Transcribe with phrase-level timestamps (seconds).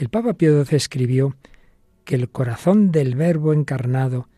[0.00, 1.36] El Papa Pío XII escribió
[2.06, 4.30] que el corazón del Verbo encarnado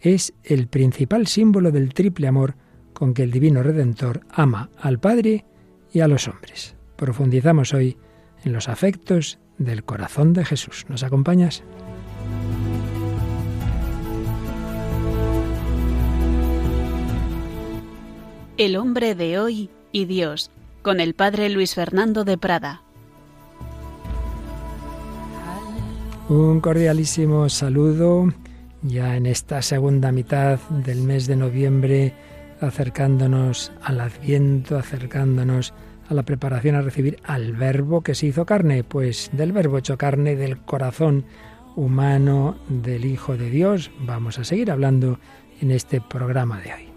[0.00, 2.54] es el principal símbolo del triple amor
[2.94, 5.44] con que el Divino Redentor ama al Padre
[5.92, 6.74] y a los hombres.
[6.96, 7.98] Profundizamos hoy
[8.46, 10.86] en los afectos del corazón de Jesús.
[10.88, 11.62] ¿Nos acompañas?
[18.56, 20.50] El hombre de hoy y Dios,
[20.80, 22.84] con el Padre Luis Fernando de Prada.
[26.30, 28.28] Un cordialísimo saludo
[28.82, 32.14] ya en esta segunda mitad del mes de noviembre,
[32.60, 35.74] acercándonos al adviento, acercándonos
[36.08, 39.98] a la preparación a recibir al verbo que se hizo carne, pues del verbo hecho
[39.98, 41.24] carne, del corazón
[41.74, 45.18] humano del Hijo de Dios, vamos a seguir hablando
[45.60, 46.89] en este programa de hoy.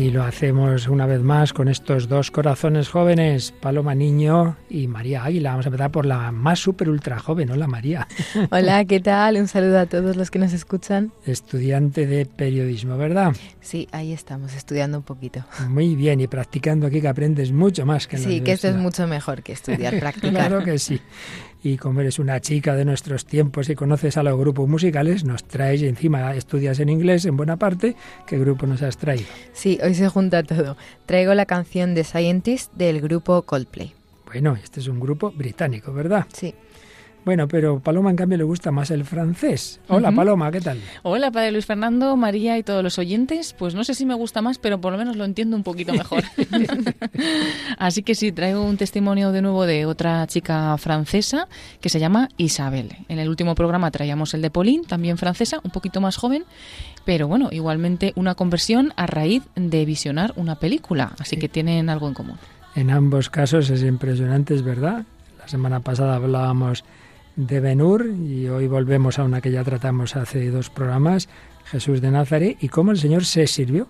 [0.00, 5.24] Y lo hacemos una vez más con estos dos corazones jóvenes, Paloma Niño y María
[5.24, 5.50] Águila.
[5.50, 8.08] Vamos a empezar por la más súper ultra joven, hola María.
[8.50, 9.36] Hola, ¿qué tal?
[9.36, 11.12] Un saludo a todos los que nos escuchan.
[11.26, 13.36] Estudiante de periodismo, ¿verdad?
[13.60, 15.44] Sí, ahí estamos, estudiando un poquito.
[15.68, 18.76] Muy bien, y practicando aquí que aprendes mucho más que en Sí, que esto es
[18.76, 20.30] mucho mejor que estudiar, practicar.
[20.30, 20.98] claro que sí
[21.62, 25.44] y como eres una chica de nuestros tiempos y conoces a los grupos musicales, nos
[25.44, 27.96] traes y encima estudias en inglés en buena parte.
[28.26, 29.26] ¿Qué grupo nos has traído?
[29.52, 30.76] Sí, hoy se junta todo.
[31.06, 33.94] Traigo la canción de Scientist del grupo Coldplay.
[34.26, 36.26] Bueno, este es un grupo británico, ¿verdad?
[36.32, 36.54] Sí.
[37.24, 39.78] Bueno, pero Paloma en cambio le gusta más el francés.
[39.88, 40.78] Hola Paloma, ¿qué tal?
[41.02, 43.54] Hola Padre Luis Fernando, María y todos los oyentes.
[43.58, 45.92] Pues no sé si me gusta más, pero por lo menos lo entiendo un poquito
[45.92, 46.24] mejor.
[47.78, 51.46] Así que sí, traigo un testimonio de nuevo de otra chica francesa
[51.80, 52.96] que se llama Isabel.
[53.08, 56.44] En el último programa traíamos el de Pauline, también francesa, un poquito más joven,
[57.04, 61.12] pero bueno, igualmente una conversión a raíz de visionar una película.
[61.18, 62.38] Así que tienen algo en común.
[62.74, 65.04] En ambos casos es impresionante, es verdad.
[65.38, 66.84] La semana pasada hablábamos
[67.36, 71.28] de Benur y hoy volvemos a una que ya tratamos hace dos programas,
[71.64, 73.88] Jesús de Nazaret, y cómo el Señor se sirvió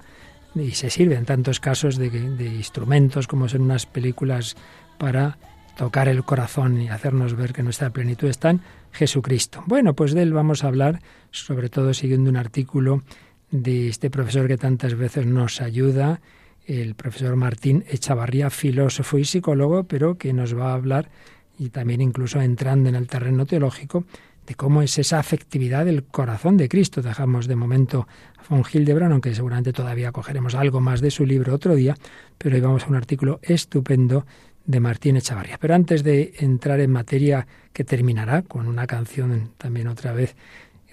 [0.55, 2.07] y se sirve en tantos casos de,
[2.57, 4.57] instrumentos como son unas películas
[4.99, 5.39] para
[5.77, 8.61] tocar el corazón y hacernos ver que nuestra plenitud está en
[8.93, 9.63] Jesucristo.
[9.67, 13.03] Bueno, pues de él vamos a hablar, sobre todo siguiendo un artículo
[13.51, 16.21] de este profesor que tantas veces nos ayuda,
[16.67, 21.09] el profesor Martín Echavarría, filósofo y psicólogo, pero que nos va a hablar
[21.61, 24.07] y también incluso entrando en el terreno teológico
[24.47, 27.03] de cómo es esa afectividad del corazón de Cristo.
[27.03, 31.55] Dejamos de momento a von Hildebrand, aunque seguramente todavía cogeremos algo más de su libro
[31.55, 31.95] otro día,
[32.39, 34.25] pero hoy vamos a un artículo estupendo
[34.65, 35.59] de Martín Echavarría.
[35.61, 40.37] Pero antes de entrar en materia que terminará con una canción también otra vez,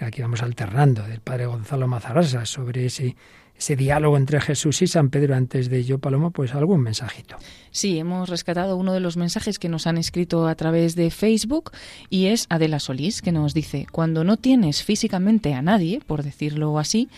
[0.01, 3.15] aquí vamos alternando, del padre Gonzalo Mazarasa, sobre ese
[3.57, 7.37] ese diálogo entre Jesús y San Pedro antes de ello, Paloma, pues algún mensajito.
[7.71, 11.71] Sí, hemos rescatado uno de los mensajes que nos han escrito a través de Facebook
[12.09, 16.77] y es Adela Solís, que nos dice, cuando no tienes físicamente a nadie, por decirlo
[16.77, 17.09] así,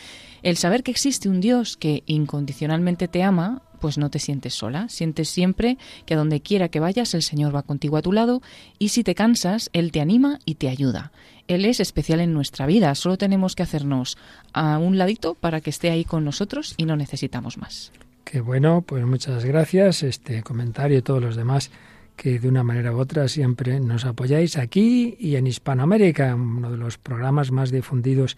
[0.41, 4.87] el saber que existe un Dios que incondicionalmente te ama, pues no te sientes sola,
[4.89, 8.41] sientes siempre que a donde quiera que vayas el Señor va contigo a tu lado
[8.77, 11.11] y si te cansas, Él te anima y te ayuda.
[11.49, 14.19] Él es especial en nuestra vida, solo tenemos que hacernos
[14.53, 17.91] a un ladito para que esté ahí con nosotros y no necesitamos más.
[18.23, 21.71] Qué bueno, pues muchas gracias, este comentario y todos los demás
[22.15, 26.77] que de una manera u otra siempre nos apoyáis aquí y en Hispanoamérica, uno de
[26.77, 28.37] los programas más difundidos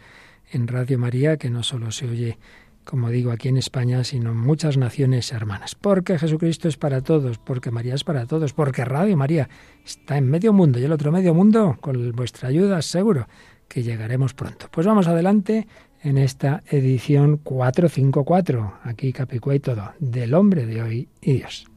[0.50, 2.38] en Radio María, que no solo se oye,
[2.84, 5.76] como digo, aquí en España, sino en muchas naciones hermanas.
[5.76, 9.50] Porque Jesucristo es para todos, porque María es para todos, porque Radio María
[9.86, 13.28] está en medio mundo y el otro medio mundo, con vuestra ayuda, seguro
[13.68, 14.68] que llegaremos pronto.
[14.72, 15.68] Pues vamos adelante
[16.04, 21.71] en esta edición 454, aquí Capicúa y todo, del hombre de hoy y Dios.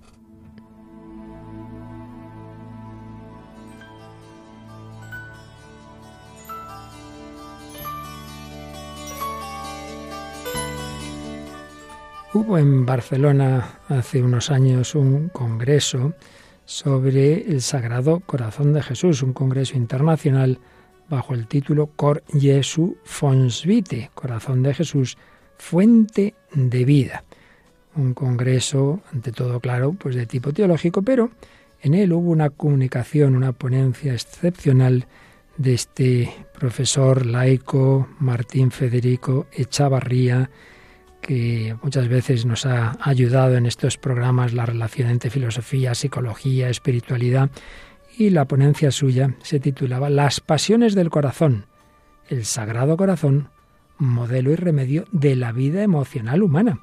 [12.35, 16.15] Hubo en Barcelona hace unos años un congreso
[16.65, 20.59] sobre el Sagrado Corazón de Jesús, un congreso internacional
[21.09, 25.17] bajo el título Cor Jesu Fons Vitae, Corazón de Jesús,
[25.59, 27.23] fuente de vida.
[27.95, 31.31] Un congreso, ante todo claro, pues de tipo teológico, pero
[31.83, 35.07] en él hubo una comunicación, una ponencia excepcional
[35.57, 40.51] de este profesor laico Martín Federico Echavarría,
[41.27, 47.51] que muchas veces nos ha ayudado en estos programas la relación entre filosofía, psicología, espiritualidad,
[48.17, 51.67] y la ponencia suya se titulaba Las pasiones del corazón,
[52.29, 53.49] el Sagrado Corazón
[53.99, 56.81] modelo y remedio de la vida emocional humana.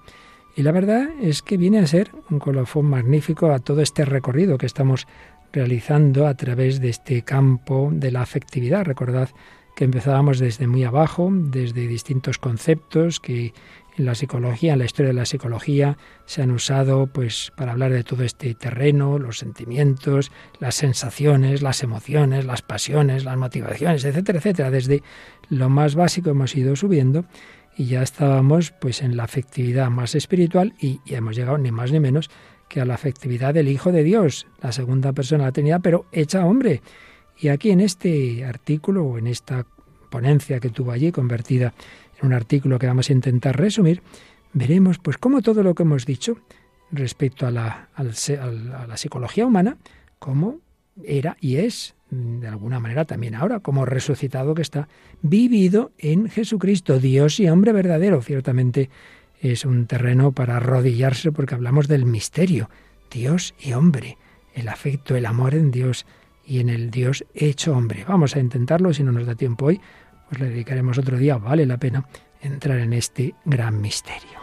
[0.55, 4.57] Y la verdad es que viene a ser un colofón magnífico a todo este recorrido
[4.57, 5.07] que estamos
[5.53, 8.85] realizando a través de este campo de la afectividad.
[8.85, 9.29] Recordad
[9.75, 13.53] que empezábamos desde muy abajo, desde distintos conceptos que
[13.97, 17.91] en la psicología, en la historia de la psicología, se han usado pues para hablar
[17.91, 24.39] de todo este terreno, los sentimientos, las sensaciones, las emociones, las pasiones, las motivaciones, etcétera,
[24.39, 24.71] etcétera.
[24.71, 25.03] Desde
[25.49, 27.25] lo más básico hemos ido subiendo
[27.75, 31.91] y ya estábamos pues en la afectividad más espiritual y, y hemos llegado ni más
[31.91, 32.29] ni menos
[32.69, 36.05] que a la afectividad del Hijo de Dios, la segunda persona de la Trinidad, pero
[36.13, 36.81] hecha hombre.
[37.37, 39.65] Y aquí en este artículo o en esta
[40.09, 41.73] ponencia que tuvo allí, convertida
[42.21, 44.01] en un artículo que vamos a intentar resumir,
[44.53, 46.37] veremos pues cómo todo lo que hemos dicho
[46.91, 49.77] respecto a la, a la psicología humana,
[50.19, 50.59] cómo
[51.03, 54.89] era y es de alguna manera también ahora, como resucitado que está,
[55.21, 58.21] vivido en Jesucristo, Dios y hombre verdadero.
[58.21, 58.89] Ciertamente
[59.39, 62.69] es un terreno para arrodillarse porque hablamos del misterio,
[63.09, 64.17] Dios y hombre,
[64.53, 66.05] el afecto, el amor en Dios
[66.45, 68.03] y en el Dios hecho hombre.
[68.05, 69.79] Vamos a intentarlo, si no nos da tiempo hoy,
[70.31, 72.05] pues le dedicaremos otro día, vale la pena
[72.39, 74.39] entrar en este gran misterio.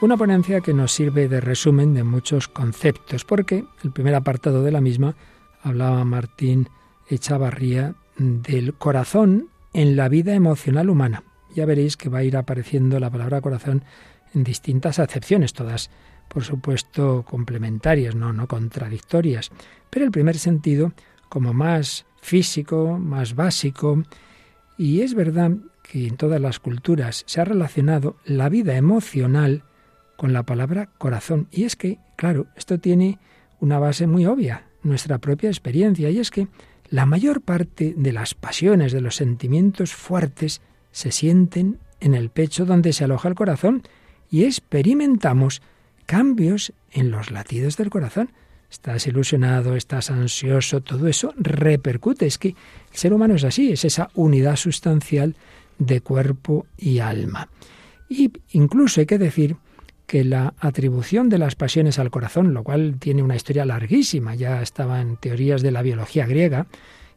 [0.00, 4.72] Una ponencia que nos sirve de resumen de muchos conceptos, porque el primer apartado de
[4.72, 5.16] la misma
[5.62, 6.70] hablaba Martín
[7.10, 11.24] Echavarría del corazón en la vida emocional humana.
[11.54, 13.84] Ya veréis que va a ir apareciendo la palabra corazón
[14.32, 15.90] en distintas acepciones, todas
[16.28, 19.50] por supuesto complementarias, no, no contradictorias.
[19.90, 20.94] Pero el primer sentido
[21.30, 24.02] como más físico, más básico,
[24.76, 29.64] y es verdad que en todas las culturas se ha relacionado la vida emocional
[30.16, 31.48] con la palabra corazón.
[31.50, 33.18] Y es que, claro, esto tiene
[33.60, 36.48] una base muy obvia, nuestra propia experiencia, y es que
[36.90, 40.60] la mayor parte de las pasiones, de los sentimientos fuertes,
[40.92, 43.82] se sienten en el pecho donde se aloja el corazón
[44.30, 45.62] y experimentamos
[46.06, 48.32] cambios en los latidos del corazón.
[48.70, 52.26] Estás ilusionado, estás ansioso, todo eso repercute.
[52.26, 55.34] Es que el ser humano es así, es esa unidad sustancial
[55.78, 57.48] de cuerpo y alma.
[58.08, 59.56] Y incluso hay que decir
[60.06, 64.60] que la atribución de las pasiones al corazón, lo cual tiene una historia larguísima, ya
[64.60, 66.66] estaba en teorías de la biología griega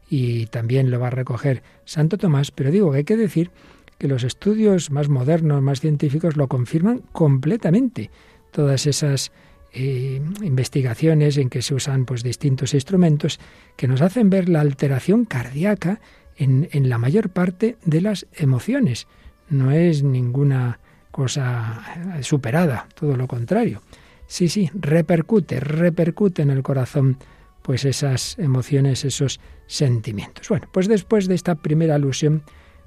[0.08, 3.50] y también lo va a recoger Santo Tomás, pero digo que hay que decir
[3.98, 8.10] que los estudios más modernos, más científicos, lo confirman completamente.
[8.52, 9.32] Todas esas
[9.74, 13.40] eh, investigaciones en que se usan pues, distintos instrumentos
[13.76, 16.00] que nos hacen ver la alteración cardíaca
[16.36, 19.06] en, en la mayor parte de las emociones.
[19.48, 20.78] No es ninguna
[21.10, 21.82] cosa
[22.22, 23.82] superada, todo lo contrario.
[24.26, 27.18] Sí, sí, repercute, repercute en el corazón
[27.62, 30.48] pues esas emociones, esos sentimientos.
[30.48, 32.42] Bueno, pues después de esta primera alusión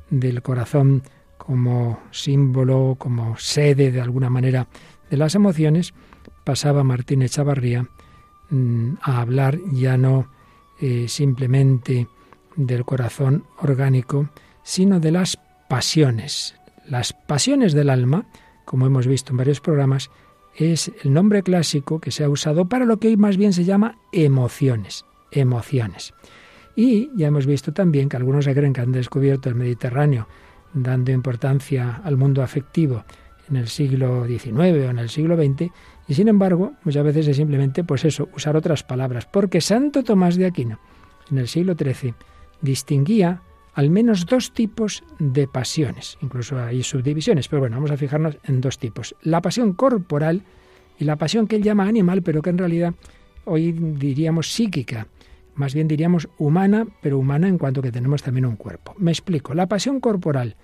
[0.09, 1.03] del corazón
[1.37, 4.67] como símbolo, como sede de alguna manera
[5.09, 5.93] de las emociones,
[6.47, 7.89] pasaba Martín Echavarría
[8.51, 10.29] mm, a hablar ya no
[10.79, 12.07] eh, simplemente
[12.55, 14.29] del corazón orgánico,
[14.63, 16.55] sino de las pasiones,
[16.87, 18.27] las pasiones del alma,
[18.63, 20.09] como hemos visto en varios programas,
[20.55, 23.65] es el nombre clásico que se ha usado para lo que hoy más bien se
[23.65, 26.13] llama emociones, emociones.
[26.77, 30.29] Y ya hemos visto también que algunos se creen que han descubierto el Mediterráneo
[30.73, 33.03] dando importancia al mundo afectivo
[33.49, 35.71] en el siglo XIX o en el siglo XX,
[36.07, 40.37] y sin embargo, muchas veces es simplemente, pues eso, usar otras palabras, porque Santo Tomás
[40.37, 40.79] de Aquino,
[41.29, 42.13] en el siglo XIII,
[42.61, 43.41] distinguía
[43.73, 46.17] al menos dos tipos de pasiones.
[46.21, 49.15] Incluso hay subdivisiones, pero bueno, vamos a fijarnos en dos tipos.
[49.21, 50.43] La pasión corporal
[50.97, 52.95] y la pasión que él llama animal, pero que en realidad
[53.45, 55.07] hoy diríamos psíquica.
[55.55, 58.95] Más bien diríamos humana, pero humana en cuanto que tenemos también un cuerpo.
[58.97, 59.53] Me explico.
[59.53, 60.55] La pasión corporal,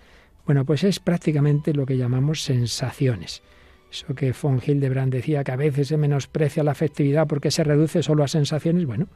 [0.45, 3.43] bueno, pues es prácticamente lo que llamamos sensaciones.
[3.93, 8.03] Eso que von Hildebrand decía que a veces se menosprecia la afectividad porque se reduce
[8.03, 8.85] solo a sensaciones.
[8.85, 9.07] Bueno,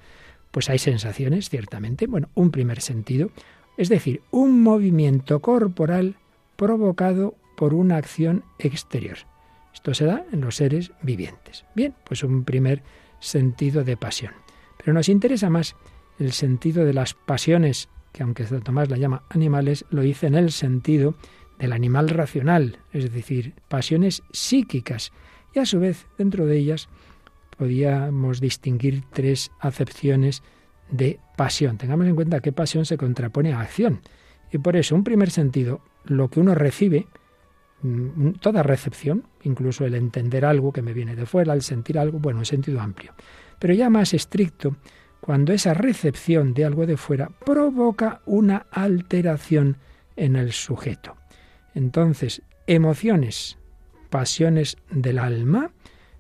[0.52, 2.08] pues hay sensaciones, ciertamente.
[2.08, 3.32] Bueno, un primer sentido
[3.78, 6.16] es decir, un movimiento corporal
[6.56, 9.20] provocado por una acción exterior.
[9.74, 11.64] Esto se da en los seres vivientes.
[11.76, 12.82] Bien, pues un primer
[13.20, 14.34] sentido de pasión.
[14.78, 15.76] Pero nos interesa más
[16.18, 20.52] el sentido de las pasiones, que aunque Tomás la llama animales, lo dice en el
[20.52, 21.16] sentido
[21.60, 25.12] del animal racional, es decir, pasiones psíquicas.
[25.54, 26.90] Y a su vez, dentro de ellas,
[27.58, 30.44] podíamos distinguir tres acepciones
[30.90, 31.78] de pasión.
[31.78, 34.02] Tengamos en cuenta que pasión se contrapone a acción.
[34.52, 37.08] Y por eso, un primer sentido, lo que uno recibe,
[37.82, 42.20] mm, toda recepción, incluso el entender algo que me viene de fuera, el sentir algo,
[42.20, 43.14] bueno, en sentido amplio.
[43.60, 44.78] Pero ya más estricto,
[45.20, 49.78] cuando esa recepción de algo de fuera provoca una alteración
[50.16, 51.16] en el sujeto.
[51.78, 53.60] Entonces, emociones,
[54.10, 55.70] pasiones del alma,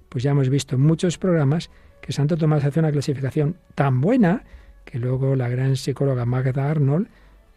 [0.08, 4.44] pues ya hemos visto en muchos programas que Santo Tomás hace una clasificación tan buena
[4.86, 7.08] que luego la gran psicóloga Magda Arnold,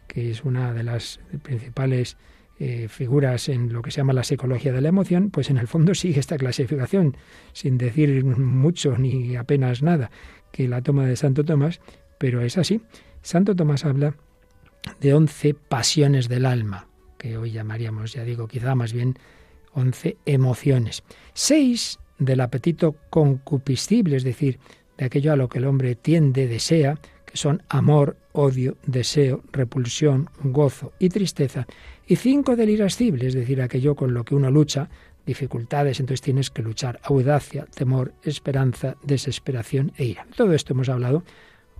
[0.06, 2.16] que es una de las principales
[2.58, 5.68] eh, figuras en lo que se llama la psicología de la emoción, pues en el
[5.68, 7.18] fondo sigue esta clasificación,
[7.52, 10.10] sin decir mucho ni apenas nada,
[10.52, 11.82] que la toma de Santo Tomás,
[12.16, 12.80] pero es así.
[13.20, 14.14] Santo Tomás habla
[15.02, 16.86] de once pasiones del alma,
[17.20, 19.18] que hoy llamaríamos, ya digo, quizá más bien
[19.74, 21.04] once emociones.
[21.34, 24.58] Seis del apetito concupiscible, es decir,
[24.96, 30.30] de aquello a lo que el hombre tiende, desea, que son amor, odio, deseo, repulsión,
[30.42, 31.66] gozo y tristeza,
[32.06, 34.88] y cinco del irascible, es decir, aquello con lo que uno lucha,
[35.26, 40.26] dificultades, entonces tienes que luchar, audacia, temor, esperanza, desesperación e ira.
[40.34, 41.22] Todo esto hemos hablado,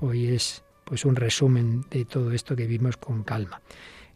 [0.00, 3.62] hoy es pues un resumen de todo esto que vimos con calma.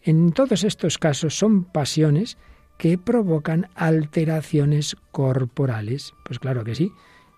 [0.06, 2.37] En todos estos casos son pasiones
[2.76, 6.12] que provocan alteraciones corporales.
[6.26, 6.92] Pues claro que sí,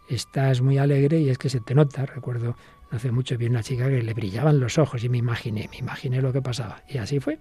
[0.08, 2.06] estás muy alegre y es que se te nota.
[2.06, 2.56] Recuerdo
[2.90, 6.20] hace mucho vi una chica que le brillaban los ojos y me imaginé, me imaginé
[6.20, 6.82] lo que pasaba.
[6.88, 7.38] Y así fue.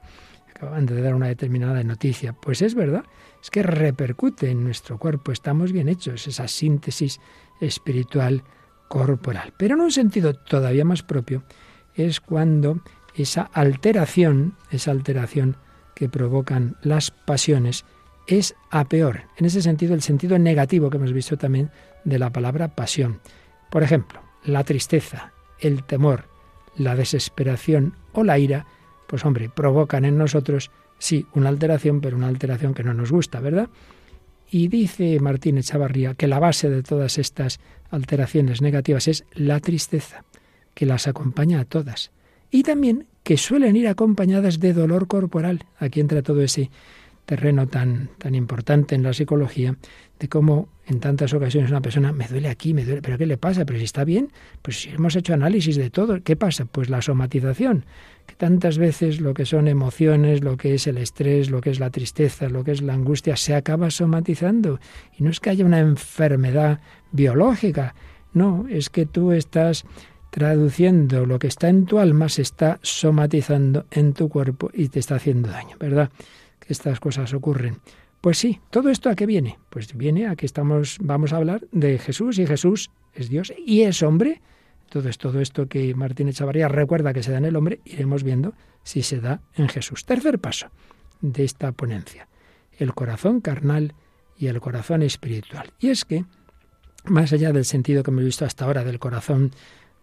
[0.48, 2.34] Acaban de dar una determinada noticia.
[2.34, 3.04] Pues es verdad,
[3.42, 5.32] es que repercute en nuestro cuerpo.
[5.32, 7.20] Estamos bien hechos, esa síntesis
[7.60, 8.44] espiritual
[8.90, 9.56] corporal.
[9.58, 11.44] Pero en un sentido todavía más propio
[11.96, 12.82] es cuando
[13.16, 15.58] esa alteración, esa alteración
[15.96, 17.86] que provocan las pasiones
[18.28, 19.24] es a peor.
[19.38, 21.72] En ese sentido, el sentido negativo que hemos visto también
[22.04, 23.20] de la palabra pasión.
[23.70, 26.26] Por ejemplo, la tristeza, el temor,
[26.76, 28.66] la desesperación o la ira,
[29.08, 33.40] pues hombre, provocan en nosotros, sí, una alteración, pero una alteración que no nos gusta,
[33.40, 33.70] ¿verdad?
[34.50, 40.24] Y dice Martín Echavarría que la base de todas estas alteraciones negativas es la tristeza,
[40.74, 42.12] que las acompaña a todas.
[42.52, 45.66] Y también que suelen ir acompañadas de dolor corporal.
[45.80, 46.70] Aquí entra todo ese
[47.26, 49.76] terreno tan, tan importante en la psicología,
[50.20, 53.38] de cómo en tantas ocasiones una persona me duele aquí, me duele, pero ¿qué le
[53.38, 53.66] pasa?
[53.66, 56.66] Pero si está bien, pues si hemos hecho análisis de todo, ¿qué pasa?
[56.66, 57.86] Pues la somatización,
[58.28, 61.80] que tantas veces lo que son emociones, lo que es el estrés, lo que es
[61.80, 64.80] la tristeza, lo que es la angustia, se acaba somatizando.
[65.18, 66.80] Y no es que haya una enfermedad
[67.12, 67.96] biológica,
[68.34, 69.86] no, es que tú estás
[70.36, 75.00] traduciendo lo que está en tu alma, se está somatizando en tu cuerpo y te
[75.00, 76.12] está haciendo daño, ¿verdad?
[76.68, 77.78] estas cosas ocurren.
[78.20, 79.58] Pues sí, todo esto a qué viene?
[79.70, 83.84] Pues viene a que estamos vamos a hablar de Jesús y Jesús es Dios y
[83.84, 84.42] es hombre.
[84.84, 88.56] Entonces todo esto que Martín Echavarría recuerda que se da en el hombre, iremos viendo
[88.84, 90.04] si se da en Jesús.
[90.04, 90.68] Tercer paso
[91.22, 92.28] de esta ponencia,
[92.78, 93.94] el corazón carnal
[94.38, 95.72] y el corazón espiritual.
[95.80, 96.26] Y es que,
[97.06, 99.52] más allá del sentido que hemos visto hasta ahora del corazón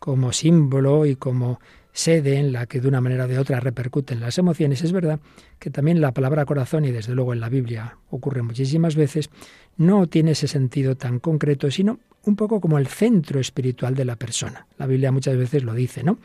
[0.02, 1.60] como símbolo y como
[1.92, 5.20] sede en la que de una manera o de otra repercuten las emociones, es verdad
[5.60, 9.30] que también la palabra corazón, y desde luego en la Biblia ocurre muchísimas veces,
[9.76, 14.16] no tiene ese sentido tan concreto, sino un poco como el centro espiritual de la
[14.16, 14.66] persona.
[14.76, 16.18] La Biblia muchas veces lo dice, ¿no?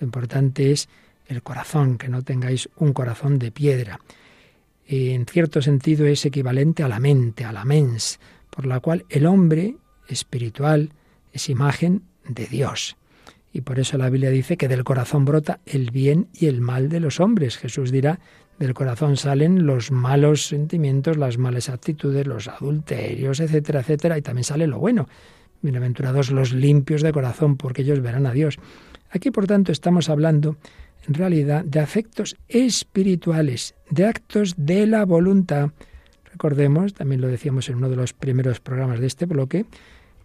[0.00, 0.88] Lo importante es
[1.28, 4.00] el corazón, que no tengáis un corazón de piedra.
[4.88, 8.18] En cierto sentido es equivalente a la mente, a la mens,
[8.50, 9.76] por la cual el hombre
[10.08, 10.90] espiritual
[11.32, 12.96] es imagen de Dios.
[13.52, 16.88] Y por eso la Biblia dice que del corazón brota el bien y el mal
[16.88, 17.56] de los hombres.
[17.56, 18.20] Jesús dirá,
[18.60, 24.44] del corazón salen los malos sentimientos, las malas actitudes, los adulterios, etcétera, etcétera, y también
[24.44, 25.08] sale lo bueno.
[25.62, 28.58] Bienaventurados los limpios de corazón, porque ellos verán a Dios.
[29.10, 30.56] Aquí, por tanto, estamos hablando,
[31.08, 35.70] en realidad, de afectos espirituales, de actos de la voluntad.
[36.30, 39.64] Recordemos, también lo decíamos en uno de los primeros programas de este bloque,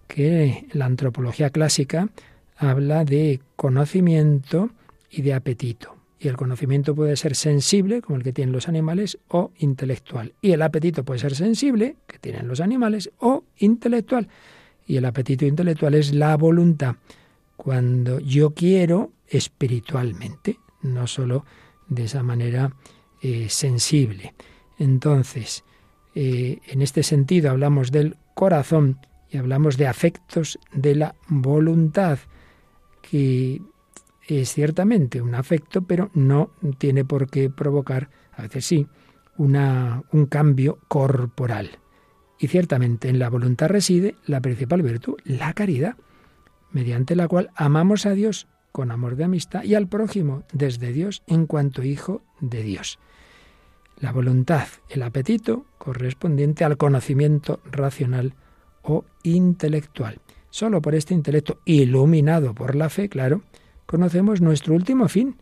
[0.07, 2.09] que la antropología clásica
[2.55, 4.71] habla de conocimiento
[5.09, 5.95] y de apetito.
[6.19, 10.33] Y el conocimiento puede ser sensible, como el que tienen los animales, o intelectual.
[10.41, 14.29] Y el apetito puede ser sensible, que tienen los animales, o intelectual.
[14.87, 16.95] Y el apetito intelectual es la voluntad,
[17.57, 21.45] cuando yo quiero espiritualmente, no solo
[21.87, 22.73] de esa manera
[23.21, 24.33] eh, sensible.
[24.77, 25.63] Entonces,
[26.13, 32.19] eh, en este sentido hablamos del corazón y hablamos de afectos de la voluntad
[33.09, 33.61] que
[34.27, 38.87] es ciertamente un afecto, pero no tiene por qué provocar, a veces sí,
[39.37, 41.79] una, un cambio corporal.
[42.39, 45.95] Y ciertamente en la voluntad reside la principal virtud, la caridad,
[46.71, 51.23] mediante la cual amamos a Dios con amor de amistad y al prójimo desde Dios
[51.27, 52.99] en cuanto hijo de Dios.
[53.97, 58.33] La voluntad, el apetito correspondiente al conocimiento racional
[58.81, 60.19] o intelectual.
[60.55, 63.41] Solo por este intelecto iluminado por la fe, claro,
[63.85, 65.35] conocemos nuestro último fin.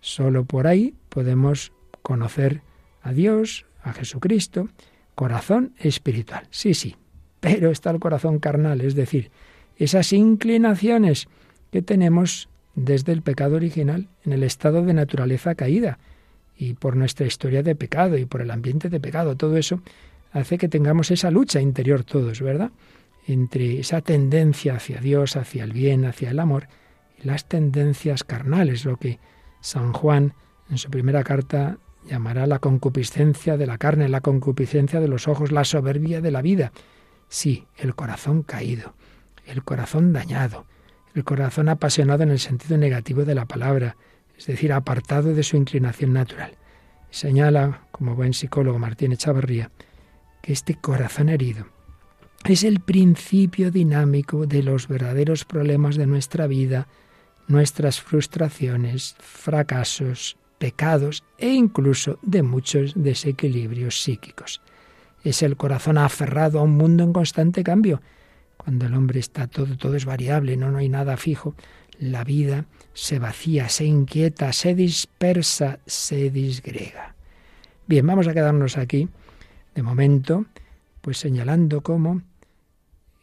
[0.00, 1.70] Solo por ahí podemos
[2.02, 2.62] conocer
[3.00, 4.68] a Dios, a Jesucristo,
[5.14, 6.48] corazón espiritual.
[6.50, 6.96] Sí, sí,
[7.38, 9.30] pero está el corazón carnal, es decir,
[9.76, 11.28] esas inclinaciones
[11.70, 16.00] que tenemos desde el pecado original, en el estado de naturaleza caída,
[16.56, 19.82] y por nuestra historia de pecado y por el ambiente de pecado, todo eso
[20.32, 22.72] hace que tengamos esa lucha interior todos, ¿verdad?
[23.28, 26.66] Entre esa tendencia hacia Dios, hacia el bien, hacia el amor,
[27.22, 29.18] y las tendencias carnales, lo que
[29.60, 30.32] San Juan
[30.70, 35.52] en su primera carta llamará la concupiscencia de la carne, la concupiscencia de los ojos,
[35.52, 36.72] la soberbia de la vida.
[37.28, 38.94] Sí, el corazón caído,
[39.44, 40.64] el corazón dañado,
[41.14, 43.98] el corazón apasionado en el sentido negativo de la palabra,
[44.38, 46.52] es decir, apartado de su inclinación natural.
[47.10, 49.70] Señala, como buen psicólogo Martín Echavarría,
[50.40, 51.66] que este corazón herido
[52.44, 56.88] es el principio dinámico de los verdaderos problemas de nuestra vida,
[57.46, 64.60] nuestras frustraciones, fracasos, pecados e incluso de muchos desequilibrios psíquicos.
[65.24, 68.00] Es el corazón aferrado a un mundo en constante cambio.
[68.56, 71.54] Cuando el hombre está todo, todo es variable, no, no hay nada fijo,
[71.98, 77.14] la vida se vacía, se inquieta, se dispersa, se disgrega.
[77.86, 79.08] Bien, vamos a quedarnos aquí,
[79.74, 80.46] de momento,
[81.00, 82.22] pues señalando cómo,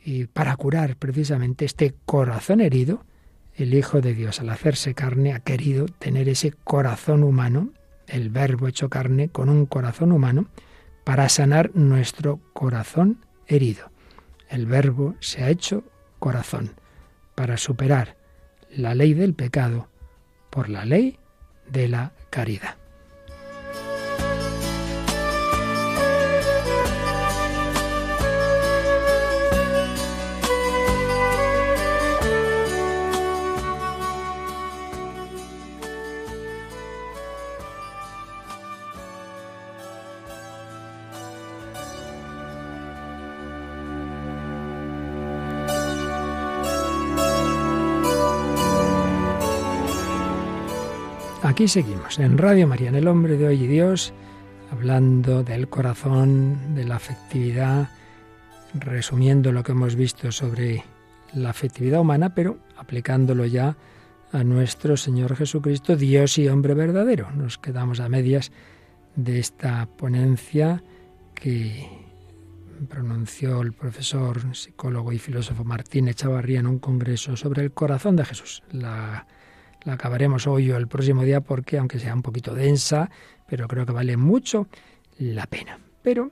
[0.03, 3.05] y para curar precisamente este corazón herido,
[3.55, 7.69] el Hijo de Dios, al hacerse carne, ha querido tener ese corazón humano,
[8.07, 10.47] el Verbo hecho carne, con un corazón humano,
[11.03, 13.89] para sanar nuestro corazón herido.
[14.49, 15.83] El Verbo se ha hecho
[16.19, 16.75] corazón,
[17.33, 18.17] para superar
[18.69, 19.87] la ley del pecado
[20.49, 21.19] por la ley
[21.69, 22.75] de la caridad.
[51.55, 54.13] Aquí seguimos, en Radio María, en El Hombre de Hoy y Dios,
[54.71, 57.87] hablando del corazón, de la afectividad,
[58.73, 60.83] resumiendo lo que hemos visto sobre
[61.33, 63.77] la afectividad humana, pero aplicándolo ya
[64.33, 67.31] a nuestro Señor Jesucristo, Dios y hombre verdadero.
[67.31, 68.51] Nos quedamos a medias
[69.15, 70.83] de esta ponencia
[71.35, 71.87] que
[72.89, 78.25] pronunció el profesor, psicólogo y filósofo Martín Echavarría en un congreso sobre el corazón de
[78.25, 79.25] Jesús, la
[79.85, 83.09] la acabaremos hoy o el próximo día porque, aunque sea un poquito densa,
[83.47, 84.67] pero creo que vale mucho
[85.17, 85.79] la pena.
[86.01, 86.31] Pero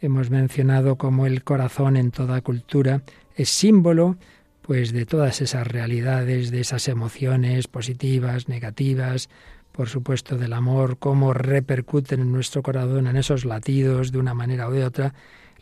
[0.00, 3.02] hemos mencionado como el corazón en toda cultura
[3.36, 4.16] es símbolo
[4.62, 9.28] pues de todas esas realidades, de esas emociones positivas, negativas,
[9.72, 14.68] por supuesto del amor, cómo repercuten en nuestro corazón, en esos latidos de una manera
[14.68, 15.12] o de otra,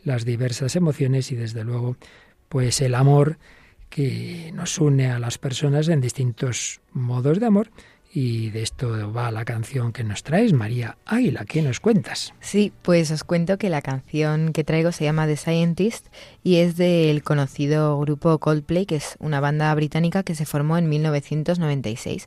[0.05, 1.97] las diversas emociones y desde luego
[2.49, 3.38] pues el amor
[3.93, 7.71] que nos une a las personas en distintos modos de amor.
[8.15, 11.45] Y de esto va la canción que nos traes, María Águila.
[11.47, 12.35] ¿Qué nos cuentas?
[12.41, 16.09] Sí, pues os cuento que la canción que traigo se llama The Scientist
[16.43, 20.91] y es del conocido grupo Coldplay, que es una banda británica que se formó en
[20.91, 22.27] 1996.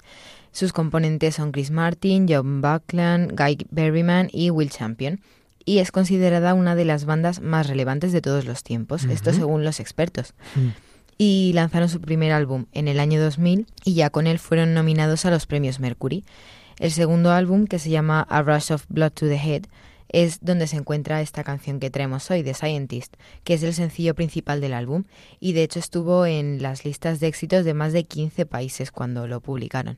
[0.52, 5.20] Sus componentes son Chris Martin, John Buckland, Guy Berryman y Will Champion
[5.66, 9.64] y es considerada una de las bandas más relevantes de todos los tiempos, esto según
[9.64, 10.34] los expertos.
[10.56, 10.85] Mm
[11.18, 15.26] y lanzaron su primer álbum en el año 2000 y ya con él fueron nominados
[15.26, 16.24] a los premios Mercury.
[16.80, 19.64] El segundo álbum, que se llama A Rush of Blood to the Head,
[20.10, 24.14] es donde se encuentra esta canción que traemos hoy, The Scientist, que es el sencillo
[24.14, 25.04] principal del álbum
[25.40, 29.28] y de hecho estuvo en las listas de éxitos de más de 15 países cuando
[29.28, 29.98] lo publicaron.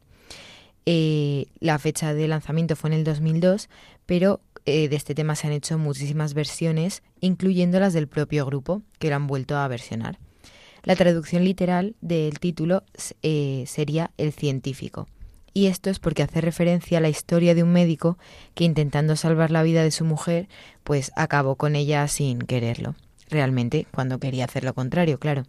[0.85, 3.69] Eh, la fecha de lanzamiento fue en el 2002,
[4.05, 8.83] pero eh, de este tema se han hecho muchísimas versiones, incluyendo las del propio grupo,
[8.97, 10.17] que lo han vuelto a versionar.
[10.87, 12.81] La traducción literal del título
[13.21, 15.09] eh, sería El científico.
[15.53, 18.17] Y esto es porque hace referencia a la historia de un médico
[18.53, 20.47] que intentando salvar la vida de su mujer,
[20.85, 22.95] pues acabó con ella sin quererlo.
[23.29, 25.43] Realmente, cuando quería hacer lo contrario, claro.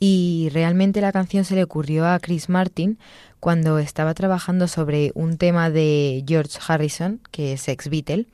[0.00, 2.98] Y realmente la canción se le ocurrió a Chris Martin
[3.38, 8.26] cuando estaba trabajando sobre un tema de George Harrison, que es ex Beatle,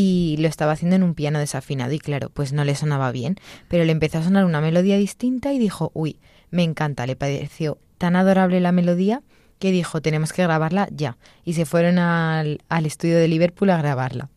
[0.00, 3.34] y lo estaba haciendo en un piano desafinado y claro, pues no le sonaba bien,
[3.66, 6.20] pero le empezó a sonar una melodía distinta y dijo, uy,
[6.52, 9.22] me encanta, le pareció tan adorable la melodía
[9.58, 13.78] que dijo, tenemos que grabarla ya, y se fueron al, al estudio de Liverpool a
[13.78, 14.28] grabarla.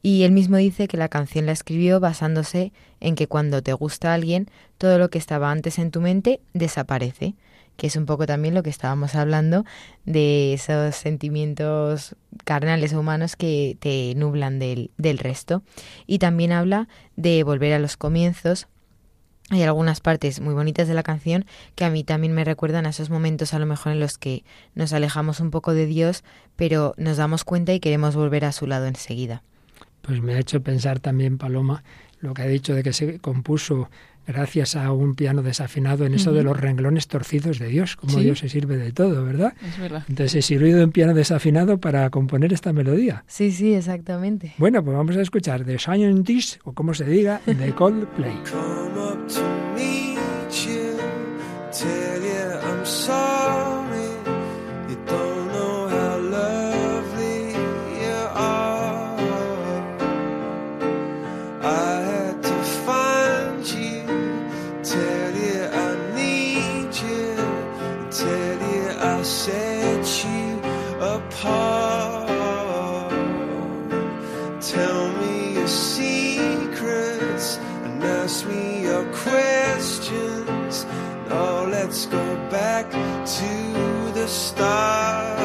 [0.00, 4.14] Y él mismo dice que la canción la escribió basándose en que cuando te gusta
[4.14, 7.34] alguien, todo lo que estaba antes en tu mente desaparece
[7.76, 9.64] que es un poco también lo que estábamos hablando
[10.04, 15.62] de esos sentimientos carnales o humanos que te nublan del, del resto.
[16.06, 18.68] Y también habla de volver a los comienzos,
[19.50, 22.90] hay algunas partes muy bonitas de la canción que a mí también me recuerdan a
[22.90, 24.42] esos momentos a lo mejor en los que
[24.74, 26.24] nos alejamos un poco de Dios,
[26.56, 29.42] pero nos damos cuenta y queremos volver a su lado enseguida.
[30.00, 31.84] Pues me ha hecho pensar también, Paloma,
[32.20, 33.90] lo que ha dicho de que se compuso
[34.26, 38.38] gracias a un piano desafinado en eso de los renglones torcidos de Dios, como Dios
[38.40, 39.54] se sirve de todo, ¿verdad?
[39.66, 40.04] Es verdad.
[40.08, 43.24] Entonces se sirvió de un piano desafinado para componer esta melodía.
[43.26, 44.54] Sí, sí, exactamente.
[44.58, 48.34] Bueno, pues vamos a escuchar The Scientist, o como se diga, de Coldplay.
[81.94, 85.43] let's go back to the start.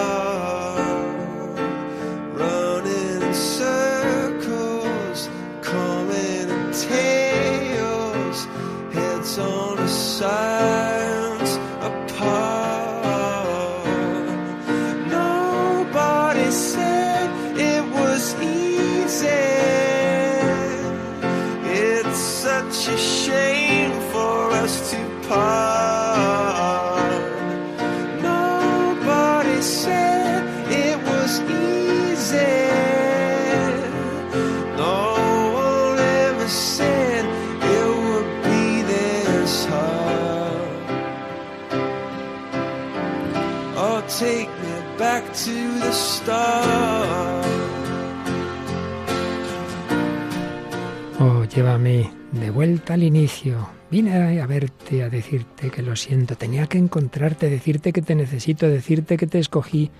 [51.20, 53.70] Oh, llévame de vuelta al inicio.
[53.90, 56.36] Vine a verte, a decirte que lo siento.
[56.36, 59.92] Tenía que encontrarte, decirte que te necesito, decirte que te escogí.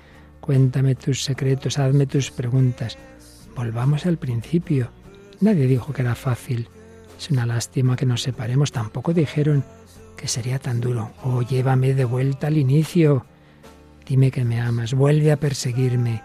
[0.42, 2.98] Cuéntame tus secretos, hazme tus preguntas.
[3.56, 4.92] Volvamos al principio.
[5.40, 6.68] Nadie dijo que era fácil.
[7.18, 8.74] Es una lástima que nos separemos.
[8.74, 9.64] Tampoco dijeron
[10.18, 11.12] que sería tan duro.
[11.24, 13.26] Oh, llévame de vuelta al inicio.
[14.10, 16.22] Dime que me amas, vuelve a perseguirme.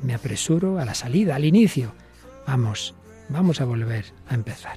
[0.00, 1.92] Y me apresuro a la salida, al inicio.
[2.46, 2.94] Vamos,
[3.28, 4.76] Vamos a volver a empezar.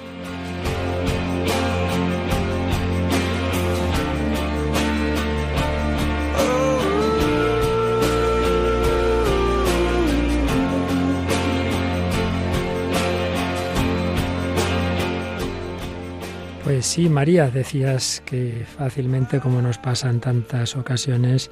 [16.71, 21.51] Pues sí, María, decías que fácilmente, como nos pasa en tantas ocasiones,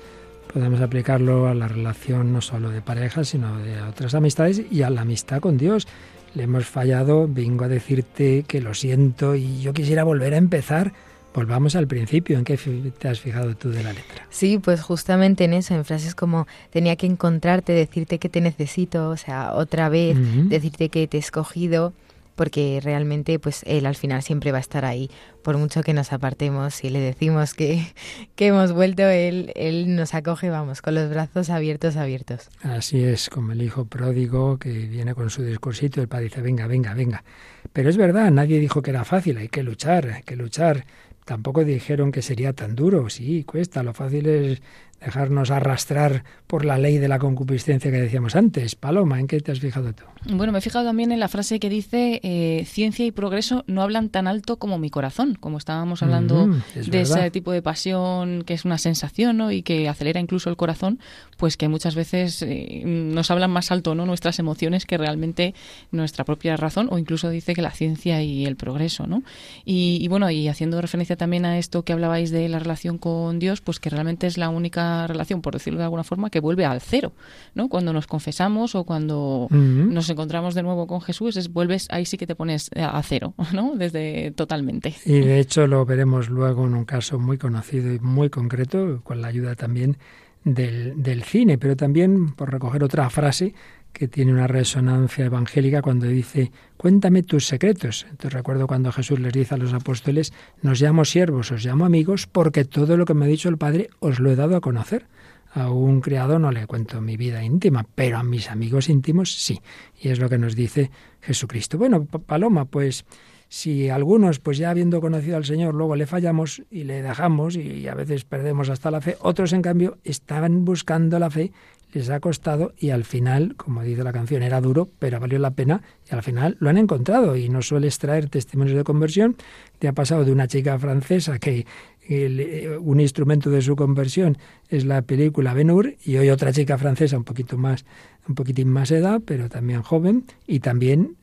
[0.52, 4.90] podemos aplicarlo a la relación no solo de pareja, sino de otras amistades y a
[4.90, 5.90] la amistad con Dios.
[6.36, 10.94] Le hemos fallado, vengo a decirte que lo siento y yo quisiera volver a empezar.
[11.34, 12.58] Volvamos al principio, ¿en qué
[12.98, 14.26] te has fijado tú de la letra?
[14.30, 19.10] Sí, pues justamente en eso, en frases como tenía que encontrarte, decirte que te necesito,
[19.10, 21.92] o sea, otra vez, decirte que te he escogido,
[22.40, 25.12] porque realmente pues él al final siempre va a estar ahí,
[25.44, 27.86] por mucho que nos apartemos y le decimos que,
[28.38, 32.48] que hemos vuelto, él, él nos acoge, vamos, con los brazos abiertos, abiertos.
[32.62, 36.66] Así es, como el hijo pródigo que viene con su discursito, el padre dice, venga,
[36.66, 37.26] venga, venga.
[37.74, 40.86] Pero es verdad, nadie dijo que era fácil, hay que luchar, hay que luchar.
[41.26, 44.62] Tampoco dijeron que sería tan duro, sí, cuesta, lo fácil es
[45.00, 48.76] dejarnos arrastrar por la ley de la concupiscencia que decíamos antes.
[48.76, 50.04] Paloma, ¿en qué te has fijado tú?
[50.32, 53.82] Bueno, me he fijado también en la frase que dice eh, ciencia y progreso no
[53.82, 58.44] hablan tan alto como mi corazón, como estábamos hablando Mm, de ese tipo de pasión
[58.44, 59.52] que es una sensación ¿no?
[59.52, 61.00] y que acelera incluso el corazón,
[61.38, 65.54] pues que muchas veces eh, nos hablan más alto no nuestras emociones que realmente
[65.92, 69.24] nuestra propia razón o incluso dice que la ciencia y el progreso, ¿no?
[69.66, 73.40] Y, y bueno, y haciendo referencia también a esto que hablabais de la relación con
[73.40, 76.66] Dios, pues que realmente es la única relación, por decirlo de alguna forma, que vuelve
[76.66, 77.14] al cero,
[77.56, 77.70] ¿no?
[77.70, 82.18] Cuando nos confesamos o cuando nos encontramos de nuevo con Jesús, es, vuelves, ahí sí
[82.18, 83.74] que te pones a cero, ¿no?
[83.76, 84.96] Desde totalmente.
[85.06, 89.22] Y de hecho lo veremos luego en un caso muy conocido y muy concreto, con
[89.22, 89.98] la ayuda también
[90.44, 93.54] del, del cine, pero también por recoger otra frase
[94.00, 98.06] que tiene una resonancia evangélica cuando dice, cuéntame tus secretos.
[98.10, 100.32] Entonces recuerdo cuando Jesús les dice a los apóstoles,
[100.62, 103.90] nos llamo siervos, os llamo amigos, porque todo lo que me ha dicho el Padre
[104.00, 105.06] os lo he dado a conocer.
[105.52, 109.60] A un criado no le cuento mi vida íntima, pero a mis amigos íntimos sí.
[110.00, 111.78] Y es lo que nos dice Jesucristo.
[111.78, 113.04] Bueno, Pa- Paloma, pues
[113.50, 117.88] si algunos, pues ya habiendo conocido al Señor, luego le fallamos y le dejamos y
[117.88, 121.52] a veces perdemos hasta la fe, otros en cambio estaban buscando la fe,
[121.92, 125.52] les ha costado y al final, como dice la canción, era duro, pero valió la
[125.52, 129.36] pena y al final lo han encontrado y no sueles traer testimonios de conversión.
[129.80, 131.66] Te ha pasado de una chica francesa que
[132.08, 134.38] eh, un instrumento de su conversión
[134.70, 137.86] es la película Ben Hur y hoy otra chica francesa un poquito más
[138.28, 141.16] un poquitín más edad, pero también joven y también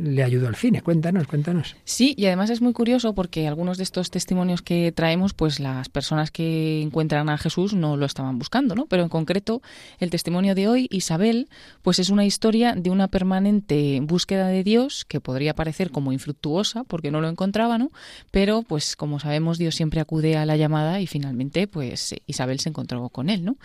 [0.00, 0.82] le ayudó al cine.
[0.82, 1.76] Cuéntanos, cuéntanos.
[1.84, 5.88] Sí, y además es muy curioso porque algunos de estos testimonios que traemos, pues las
[5.88, 8.86] personas que encuentran a Jesús no lo estaban buscando, ¿no?
[8.86, 9.62] Pero en concreto,
[9.98, 11.48] el testimonio de hoy, Isabel,
[11.82, 16.84] pues es una historia de una permanente búsqueda de Dios que podría parecer como infructuosa
[16.84, 17.90] porque no lo encontraba, ¿no?
[18.30, 22.68] Pero, pues como sabemos, Dios siempre acude a la llamada y finalmente, pues Isabel se
[22.68, 23.56] encontró con él, ¿no?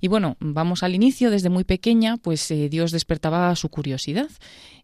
[0.00, 4.28] Y bueno, vamos al inicio, desde muy pequeña, pues eh, Dios despertaba su curiosidad.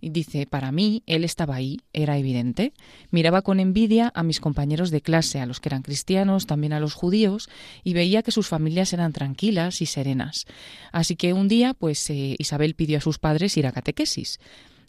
[0.00, 0.70] Y dice, para
[1.06, 2.72] él estaba ahí, era evidente.
[3.10, 6.80] Miraba con envidia a mis compañeros de clase, a los que eran cristianos, también a
[6.80, 7.48] los judíos,
[7.82, 10.46] y veía que sus familias eran tranquilas y serenas.
[10.92, 14.38] Así que un día, pues eh, Isabel pidió a sus padres ir a catequesis.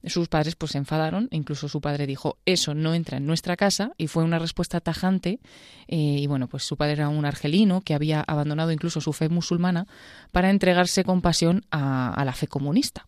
[0.08, 3.56] Sus padres pues se enfadaron, e incluso su padre dijo, eso no entra en nuestra
[3.56, 5.40] casa, y fue una respuesta tajante.
[5.88, 9.30] eh, y bueno, pues su padre era un argelino que había abandonado incluso su fe
[9.30, 9.88] musulmana
[10.32, 13.08] para entregarse con pasión a, a la fe comunista.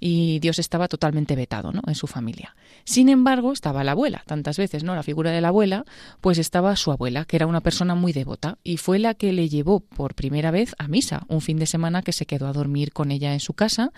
[0.00, 1.82] Y Dios estaba totalmente vetado ¿no?
[1.86, 2.54] en su familia.
[2.84, 4.94] Sin embargo, estaba la abuela, tantas veces, ¿no?
[4.94, 5.84] La figura de la abuela,
[6.20, 9.48] pues estaba su abuela, que era una persona muy devota, y fue la que le
[9.48, 12.92] llevó por primera vez a misa, un fin de semana que se quedó a dormir
[12.92, 13.92] con ella en su casa.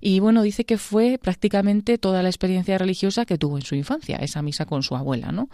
[0.00, 4.16] Y bueno, dice que fue prácticamente toda la experiencia religiosa que tuvo en su infancia,
[4.16, 5.48] esa misa con su abuela, ¿no?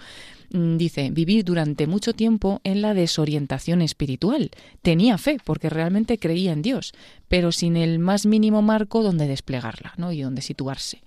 [0.53, 4.51] Mm, Dice, viví durante mucho tiempo en la desorientación espiritual.
[4.83, 6.93] Tenía fe, porque realmente creía en Dios,
[7.29, 10.13] pero sin el más mínimo marco donde desplegarla, ¿no?
[10.13, 11.03] Y donde situarse.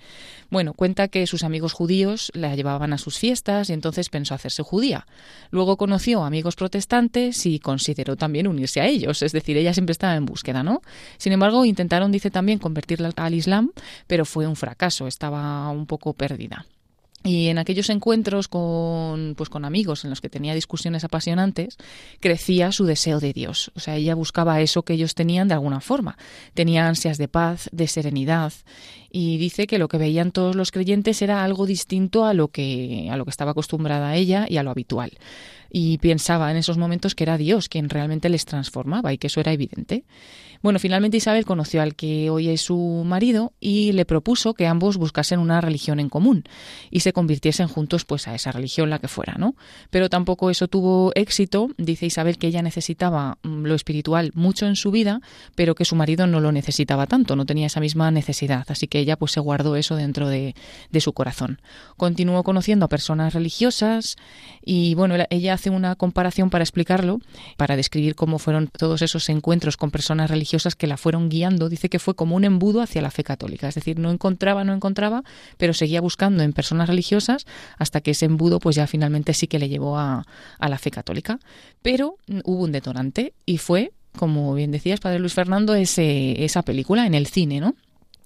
[0.49, 4.63] Bueno, cuenta que sus amigos judíos la llevaban a sus fiestas y entonces pensó hacerse
[4.63, 5.05] judía.
[5.51, 10.15] Luego conoció amigos protestantes y consideró también unirse a ellos, es decir, ella siempre estaba
[10.15, 10.81] en búsqueda, ¿no?
[11.17, 13.71] Sin embargo, intentaron, dice también, convertirla al Islam,
[14.07, 16.65] pero fue un fracaso, estaba un poco perdida.
[17.23, 21.77] Y en aquellos encuentros con, pues con amigos en los que tenía discusiones apasionantes,
[22.21, 23.71] crecía su deseo de Dios.
[23.75, 26.17] O sea, ella buscaba eso que ellos tenían de alguna forma.
[26.53, 28.53] Tenía ansias de paz, de serenidad.
[29.11, 33.09] Y dice que lo que veían todos los creyentes era algo distinto a lo que,
[33.11, 35.11] a lo que estaba acostumbrada ella y a lo habitual.
[35.69, 39.39] Y pensaba en esos momentos que era Dios quien realmente les transformaba y que eso
[39.39, 40.03] era evidente.
[40.61, 44.97] Bueno, finalmente Isabel conoció al que hoy es su marido y le propuso que ambos
[44.97, 46.43] buscasen una religión en común
[46.91, 49.55] y se convirtiesen juntos pues a esa religión la que fuera, ¿no?
[49.89, 51.69] Pero tampoco eso tuvo éxito.
[51.77, 55.21] Dice Isabel que ella necesitaba mm, lo espiritual mucho en su vida,
[55.55, 58.99] pero que su marido no lo necesitaba tanto, no tenía esa misma necesidad, así que
[58.99, 60.55] ella pues se guardó eso dentro de,
[60.91, 61.61] de su corazón.
[61.95, 64.17] Continuó conociendo a personas religiosas
[64.61, 67.21] y bueno, ella hace una comparación para explicarlo,
[67.55, 71.89] para describir cómo fueron todos esos encuentros con personas religiosas que la fueron guiando, dice
[71.89, 75.23] que fue como un embudo hacia la fe católica, es decir, no encontraba, no encontraba,
[75.57, 77.45] pero seguía buscando en personas religiosas
[77.77, 80.25] hasta que ese embudo pues ya finalmente sí que le llevó a,
[80.59, 81.39] la fe católica.
[81.81, 87.05] Pero hubo un detonante y fue, como bien decías, Padre Luis Fernando, ese, esa película
[87.05, 87.75] en el cine, ¿no?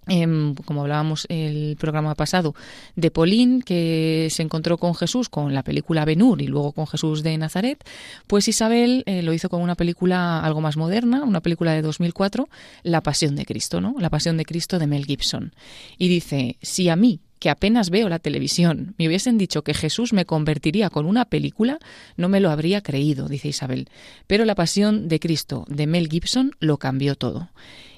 [0.08, 2.56] Em, como hablábamos el programa pasado,
[2.96, 7.24] de Polín, que se encontró con Jesús con la película Benur y luego con Jesús
[7.24, 7.84] de Nazaret,
[8.28, 12.50] pues Isabel eh, lo hizo con una película algo más moderna, una película de 2004,
[12.84, 13.96] La Pasión de Cristo, ¿no?
[14.00, 15.54] La Pasión de Cristo de Mel Gibson.
[15.98, 20.14] Y dice, si a mí, que apenas veo la televisión, me hubiesen dicho que Jesús
[20.14, 21.78] me convertiría con una película,
[22.16, 23.90] no me lo habría creído, dice Isabel.
[24.28, 27.50] Pero la Pasión de Cristo de Mel Gibson lo cambió todo.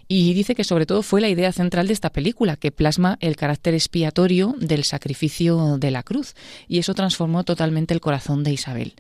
[0.08, 3.36] Y dice que sobre todo fue la idea central de esta película, que plasma el
[3.36, 6.36] carácter expiatorio del sacrificio de la cruz.
[6.68, 8.94] Y eso transformó totalmente el corazón de Isabel.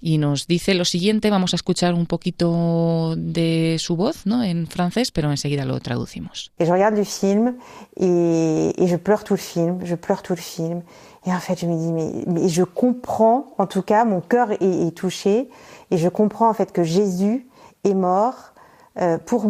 [0.00, 4.44] Y nos dice lo siguiente, vamos a escuchar un poquito de su voz ¿no?
[4.44, 6.52] en francés, pero enseguida lo traducimos.
[6.58, 7.56] Et je regarde le film
[7.96, 10.82] et, et je pleure tout le film, je pleure tout le film.
[11.26, 14.52] Et en fait, je me dis, mais, mais je comprends, en tout cas, mon cœur
[14.52, 15.48] est, est touché,
[15.90, 17.48] et je comprends en fait que Jésus
[17.82, 18.52] est mort
[18.98, 19.48] euh, pour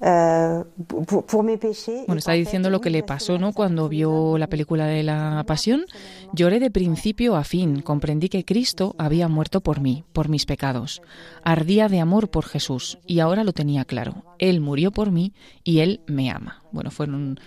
[0.00, 0.64] euh.
[2.06, 3.52] Bueno, está diciendo lo que le pasó, ¿no?
[3.52, 5.86] Cuando vio la película de la Pasión,
[6.32, 11.00] lloré de principio a fin, comprendí que Cristo había muerto por mí, por mis pecados.
[11.42, 14.24] Ardía de amor por Jesús y ahora lo tenía claro.
[14.38, 15.32] Él murió por mí
[15.62, 16.62] y él me ama.
[16.70, 17.38] Bueno, fueron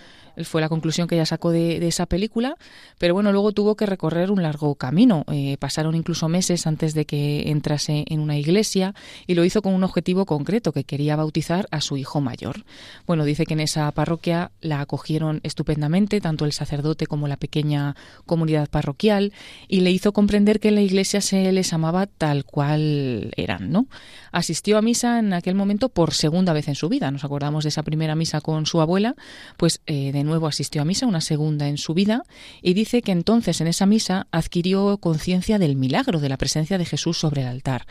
[0.44, 2.56] fue la conclusión que ella sacó de, esa película,
[2.98, 5.24] pero bueno, luego tuvo que recorrer un largo camino.
[5.32, 8.94] Eh, pasaron incluso meses antes de que entrase en una iglesia
[9.26, 12.64] y lo hizo con un objetivo concreto, que quería bautizar a su hijo mayor.
[13.06, 17.96] Bueno, dice que en esa parroquia la acogieron estupendamente, tanto el sacerdote como la pequeña
[18.26, 19.32] comunidad parroquial,
[19.68, 23.86] y le hizo comprender que en la iglesia se les amaba tal cual eran, ¿no?
[24.32, 27.10] Asistió a misa en aquel momento por segunda vez en su vida.
[27.10, 29.14] Nos acordamos de esa primera misa con su abuela,
[29.56, 32.22] pues eh, de nuevo asistió a misa, una segunda en su vida,
[32.62, 36.84] y dice que entonces en esa misa adquirió conciencia del milagro de la presencia de
[36.84, 37.86] Jesús sobre el altar.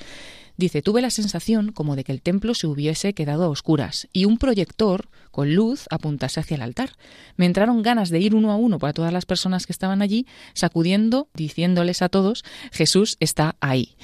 [0.58, 4.26] Dice, tuve la sensación como de que el templo se hubiese quedado a oscuras y
[4.26, 6.93] un proyector con luz apuntase hacia el altar.
[7.36, 10.26] Me entraron ganas de ir uno a uno para todas las personas que estaban allí,
[10.56, 13.95] sacudiendo, diciéndoles a todos, Jesús está ahí.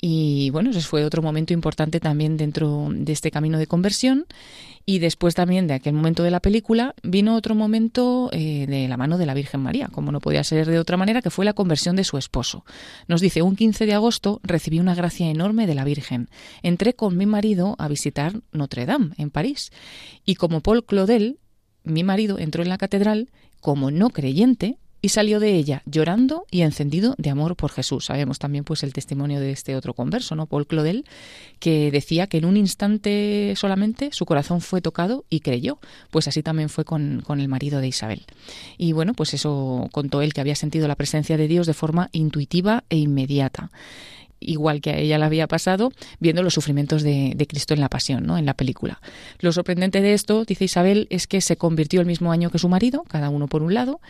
[0.00, 4.26] Y bueno, ese fue otro momento importante también dentro de este camino de conversión.
[4.86, 8.96] Y después también de aquel momento de la película vino otro momento eh, de la
[8.96, 11.52] mano de la Virgen María, como no podía ser de otra manera, que fue la
[11.52, 12.64] conversión de su esposo.
[13.06, 16.30] Nos dice, un 15 de agosto recibí una gracia enorme de la Virgen.
[16.62, 19.70] Entré con mi marido a visitar Notre Dame, en París.
[20.24, 21.38] Y como Paul Claudel,
[21.84, 23.28] mi marido entró en la catedral
[23.60, 28.06] como no creyente, y salió de ella llorando y encendido de amor por Jesús.
[28.06, 30.46] Sabemos también pues el testimonio de este otro converso, ¿no?
[30.46, 31.04] Paul Claudel,
[31.58, 35.78] que decía que en un instante solamente su corazón fue tocado y creyó.
[36.10, 38.24] Pues así también fue con, con el marido de Isabel.
[38.76, 42.08] Y bueno, pues eso contó él que había sentido la presencia de Dios de forma
[42.12, 43.70] intuitiva e inmediata
[44.40, 47.90] igual que a ella le había pasado, viendo los sufrimientos de, de, Cristo en la
[47.90, 48.38] pasión, ¿no?
[48.38, 49.00] en la película.
[49.38, 52.68] Lo sorprendente de esto, dice Isabel, es que se convirtió el mismo año que su
[52.68, 54.00] marido, cada uno por un lado,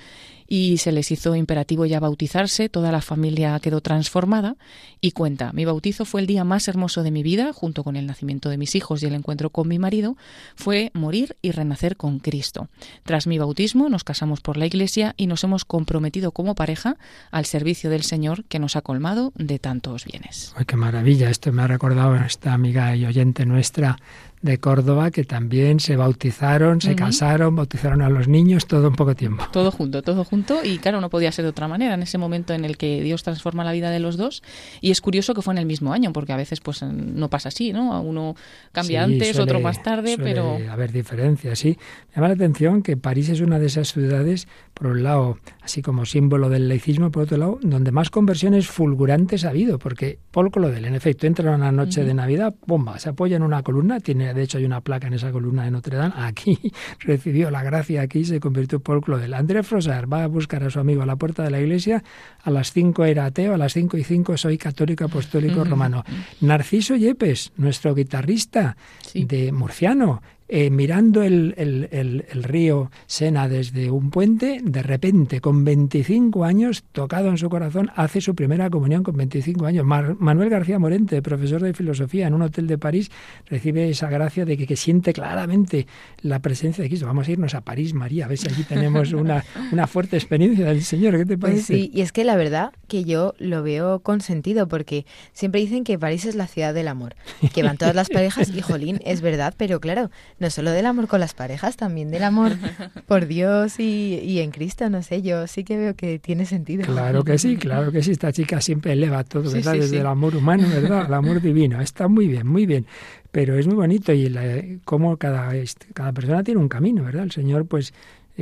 [0.53, 4.57] y se les hizo imperativo ya bautizarse, toda la familia quedó transformada
[5.01, 8.05] y cuenta, mi bautizo fue el día más hermoso de mi vida, junto con el
[8.05, 10.17] nacimiento de mis hijos y el encuentro con mi marido,
[10.57, 12.69] fue morir y renacer con Cristo.
[13.05, 16.97] Tras mi bautismo nos casamos por la iglesia y nos hemos comprometido como pareja
[17.31, 20.53] al servicio del Señor que nos ha colmado de tantos bienes.
[20.57, 23.99] Ay, qué maravilla, esto me ha recordado esta amiga y oyente nuestra
[24.42, 26.96] de Córdoba que también se bautizaron, se uh -huh.
[26.96, 29.44] casaron, bautizaron a los niños, todo en poco tiempo.
[29.53, 32.55] Todo junto, todo junto y claro, no podía ser de otra manera en ese momento
[32.55, 34.42] en el que Dios transforma la vida de los dos
[34.81, 37.48] y es curioso que fue en el mismo año porque a veces pues no pasa
[37.48, 38.00] así, ¿no?
[38.00, 38.35] Uno
[38.72, 41.76] cambia sí, antes, suele, otro más tarde, suele pero haber diferencias, sí.
[42.09, 45.38] Me llama la atención que París es una de esas ciudades, por un lado,
[45.71, 50.19] así como símbolo del laicismo, por otro lado, donde más conversiones fulgurantes ha habido, porque
[50.33, 52.07] Paul Claudel, en efecto, entra una noche uh -huh.
[52.09, 55.15] de Navidad, bomba, se apoya en una columna, tiene de hecho hay una placa en
[55.15, 56.59] esa columna de Notre Dame, aquí
[56.99, 59.33] recibió la gracia, aquí se convirtió en Paul Claudel.
[59.33, 62.03] André Frossard va a buscar a su amigo a la puerta de la iglesia,
[62.43, 66.03] a las 5 era ateo, a las 5 y 5 soy católico apostólico romano.
[66.41, 69.25] Narciso Yepes, nuestro guitarrista sí.
[69.25, 70.21] de Murciano,
[70.53, 76.45] eh, mirando el, el, el, el, río Sena desde un puente, de repente, con 25
[76.45, 79.85] años, tocado en su corazón, hace su primera comunión con 25 años.
[79.85, 83.13] Mar Manuel García Morente, profesor de filosofía en un hotel de París,
[83.47, 85.87] recibe esa gracia de que, que, siente claramente
[86.21, 87.07] la presencia de Cristo.
[87.07, 90.66] Vamos a irnos a París, María, a ver si aquí tenemos una, una fuerte experiencia
[90.66, 91.16] del Señor.
[91.16, 91.72] ¿Qué te parece?
[91.72, 95.61] Pues sí, y es que la verdad que yo lo veo con sentido, porque siempre
[95.61, 97.14] dicen que París es la ciudad del amor,
[97.55, 100.11] que van todas las parejas, y jolín, es verdad, pero claro,
[100.41, 102.53] No solo del amor con las parejas, también del amor
[103.07, 106.84] por Dios y, en Cristo, no sé, yo sí que veo que tiene sentido.
[106.84, 109.74] Claro que sí, claro que sí, esta chica siempre eleva todo, ¿verdad?
[109.74, 111.05] Desde el amor humano, ¿verdad?
[111.07, 112.86] El amor divino, está muy bien, muy bien,
[113.30, 114.43] pero es muy bonito y la,
[114.84, 115.53] como cada,
[115.93, 117.24] cada persona tiene un camino, ¿verdad?
[117.24, 117.93] El Señor pues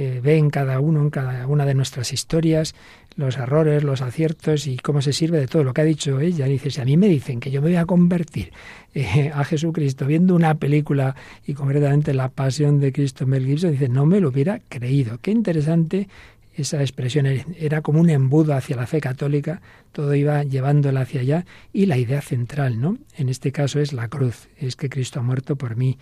[0.01, 2.77] eh, ve en cada uno, en cada una de nuestras historias,
[3.17, 6.47] los errores, los aciertos y cómo se sirve de todo lo que ha dicho ella.
[6.47, 8.53] dice, si a mí me dicen que yo me voy a convertir
[8.95, 13.89] eh, a Jesucristo viendo una película y concretamente La Pasión de Cristo Mel Gibson, dice,
[13.89, 15.19] no me lo hubiera creído.
[15.21, 16.07] Qué interesante
[16.55, 21.45] esa expresión era como un embudo hacia la fe católica, todo iba llevándola hacia allá
[21.73, 22.99] y la idea central, ¿no?
[23.17, 25.99] En este caso es la cruz, es que Cristo ha muerto por mí.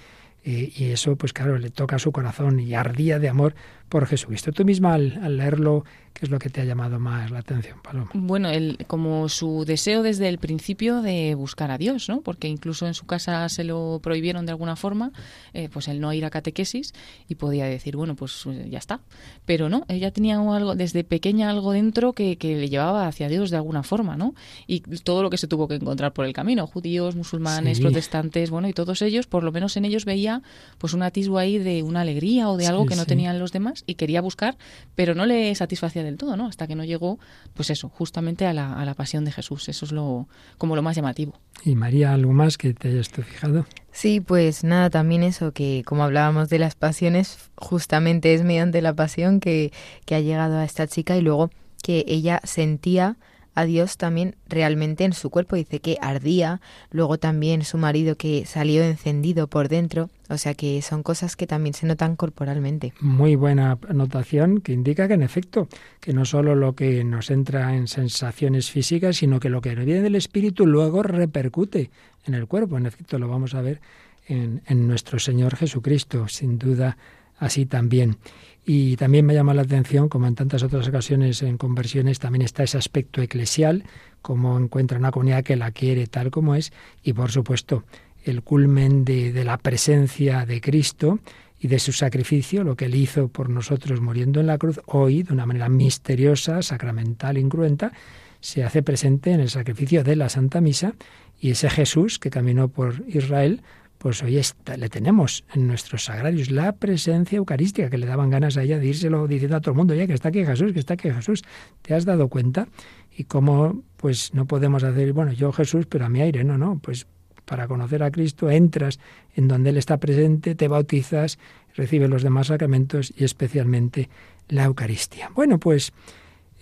[0.49, 3.57] Eh, y eso, pues claro, le toca a su corazón y ardía de amor
[3.89, 4.53] por Jesucristo.
[4.53, 5.85] Tú misma al leerlo
[6.19, 8.09] ¿Qué es lo que te ha llamado más la atención, Paloma?
[8.15, 12.23] Bueno, el, como su deseo desde el principio de buscar a Dios, ¿no?
[12.23, 15.13] Porque incluso en su casa se lo prohibieron de alguna forma,
[15.53, 16.95] eh, pues el no ir a catequesis
[17.29, 19.01] y podía decir, bueno, pues eh, ya está.
[19.45, 23.51] Pero no, ella tenía algo, desde pequeña algo dentro que, que le llevaba hacia Dios
[23.51, 24.35] de alguna forma, ¿no?
[24.67, 28.69] Y todo lo que se tuvo que encontrar por el camino, judíos, musulmanes, protestantes, bueno,
[28.69, 30.41] y todos ellos, por lo menos en ellos veía
[30.79, 33.85] pues un atisbo ahí de una alegría o de algo que no tenían los demás
[33.87, 34.57] y quería buscar,
[34.95, 36.47] pero no le satisfacía del todo, ¿no?
[36.47, 37.19] Hasta que no llegó,
[37.55, 39.69] pues eso, justamente a la, a la pasión de Jesús.
[39.69, 40.29] Eso es lo
[40.59, 41.35] como lo más llamativo.
[41.65, 43.67] ¿Y María, algo más que te hayas fijado?
[43.93, 48.95] Sí, pues nada, también eso, que como hablábamos de las pasiones, justamente es mediante la
[48.95, 49.73] pasión que,
[50.05, 51.51] que ha llegado a esta chica y luego
[51.83, 53.17] que ella sentía
[53.57, 55.57] a Dios también realmente en su cuerpo.
[55.57, 56.61] Dice que ardía,
[56.93, 61.47] luego también su marido que salió encendido por dentro, o sea que son cosas que
[61.47, 62.93] también se notan corporalmente.
[63.01, 65.69] Muy buena anotación que indica que en efecto,
[66.01, 70.03] que no solo lo que nos entra en sensaciones físicas, sino que lo que viene
[70.03, 71.91] del espíritu luego repercute
[72.27, 72.77] en el cuerpo.
[72.77, 73.81] En efecto, lo vamos a ver
[74.29, 76.99] en, en nuestro Señor Jesucristo, sin duda
[77.39, 78.17] así también.
[78.65, 82.65] Y también me llama la atención, como en tantas otras ocasiones en conversiones, también está
[82.65, 83.85] ese aspecto eclesial,
[84.23, 86.73] como encuentra una comunidad que la quiere tal como es,
[87.03, 87.85] y por supuesto
[88.25, 91.21] el culmen de, de la presencia de Cristo
[91.61, 95.23] y de su sacrificio, lo que él hizo por nosotros muriendo en la cruz, hoy,
[95.23, 97.93] de una manera misteriosa, sacramental, incruenta,
[98.41, 100.95] se hace presente en el sacrificio de la Santa Misa
[101.41, 103.63] y ese Jesús que caminó por Israel,
[103.99, 108.57] pues hoy está, le tenemos en nuestros sagrarios la presencia eucarística que le daban ganas
[108.57, 110.81] a ella de írselo diciendo a todo el mundo, ya que está aquí Jesús, que
[110.81, 111.43] está aquí Jesús.
[111.83, 112.69] ¿Te has dado cuenta?
[113.17, 116.79] Y cómo pues no podemos hacer, bueno, yo Jesús, pero a mi aire, no, no,
[116.79, 117.07] pues
[117.47, 118.99] para conocer a Cristo entras
[119.35, 121.39] en donde Él está presente, te bautizas,
[121.75, 124.11] recibes los demás sacramentos y especialmente
[124.49, 125.31] la Eucaristía.
[125.35, 125.93] Bueno, pues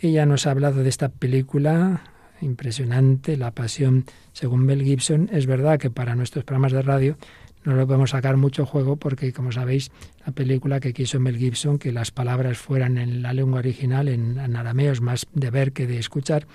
[0.01, 2.14] ella nos ha hablado de esta película
[2.45, 5.28] impresionante, La Pasión según Mel Gibson.
[5.32, 7.16] Es verdad que para nuestros programas de radio
[7.64, 9.90] no le podemos sacar mucho juego porque, como sabéis,
[10.26, 14.38] la película que quiso Mel Gibson, que las palabras fueran en la lengua original, en,
[14.38, 16.47] arameo, es más de ver que de escuchar,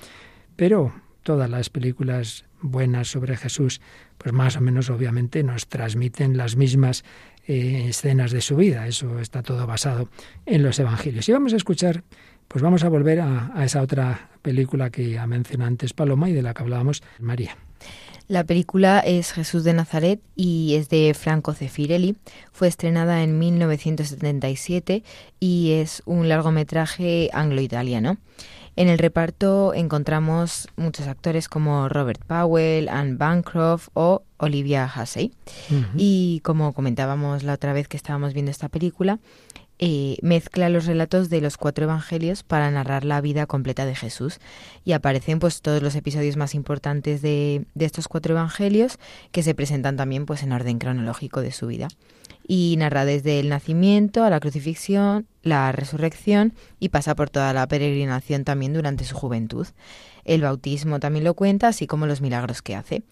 [0.56, 3.82] pero todas las películas buenas sobre Jesús,
[4.18, 7.04] pues más o menos obviamente nos transmiten las mismas
[7.48, 8.88] eh, escenas de su vida.
[8.88, 10.10] Eso está todo basado
[10.46, 11.28] en los evangelios.
[11.28, 12.04] Y vamos a escuchar
[12.50, 16.42] pues vamos a volver a, esa otra película que ha mencionado antes Paloma y de
[16.42, 17.58] la que hablábamos María.
[18.28, 22.16] La película es Jesús de Nazaret y es de Franco Cefirelli.
[22.52, 25.04] Fue estrenada en 1977
[25.40, 28.18] y es un largometraje anglo-italiano.
[28.76, 35.34] En el reparto encontramos muchos actores como Robert Powell, Anne Bancroft o Olivia Hussey.
[35.98, 39.20] Y como comentábamos la otra vez que estábamos viendo esta película,
[39.80, 44.40] eh, mezcla los relatos de los cuatro evangelios para narrar la vida completa de Jesús
[44.84, 49.00] y aparecen pues todos los episodios más importantes de, de, estos cuatro evangelios
[49.32, 51.88] que se presentan también pues en orden cronológico de su vida
[52.50, 57.68] y narra desde el nacimiento a la crucifixión, la resurrección y pasa por toda la
[57.68, 59.68] peregrinación también durante su juventud.
[60.26, 63.04] El bautismo también lo cuenta, así como los milagros que hace.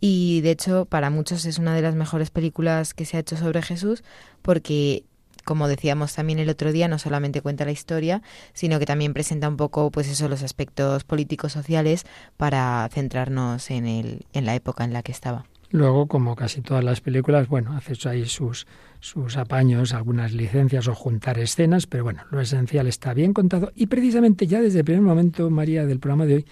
[0.00, 3.36] Y de hecho, para muchos es una de las mejores películas que se ha hecho
[3.36, 4.02] sobre Jesús
[4.40, 5.04] porque
[5.46, 8.20] como decíamos también el otro día, no solamente cuenta la historia,
[8.52, 12.04] sino que también presenta un poco, pues eso, los aspectos políticos sociales
[12.36, 15.46] para centrarnos en, el, en la época en la que estaba.
[15.70, 18.66] Luego, como casi todas las películas, bueno, hace ahí sus,
[19.00, 23.72] sus apaños, algunas licencias o juntar escenas, pero bueno, lo esencial está bien contado.
[23.74, 26.46] Y precisamente ya desde el primer momento, María, del programa de hoy,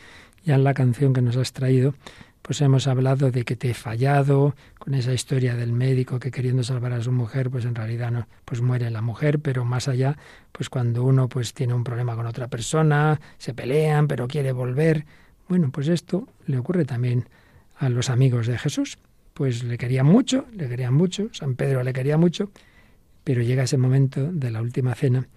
[0.45, 1.95] ya en la canción que nos has traído,
[2.45, 6.63] pues hemos hablado de que te he fallado, con esa historia del médico que queriendo
[6.63, 10.19] salvar a su mujer, pues en realidad no, pues muere la mujer, pero más allá,
[10.53, 15.07] pues cuando uno pues tiene un problema con otra persona, se pelean, pero quiere volver,
[15.49, 17.31] bueno, pues esto le ocurre también
[17.79, 18.99] a los amigos de Jesús.
[19.33, 22.51] pues le querían mucho, le querían mucho, San Pedro le quería mucho,
[23.25, 25.29] pero llega ese momento de la última cena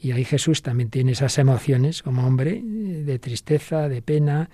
[0.00, 4.48] y ahí Jesús también tiene esas emociones como hombre, de tristeza, de pena,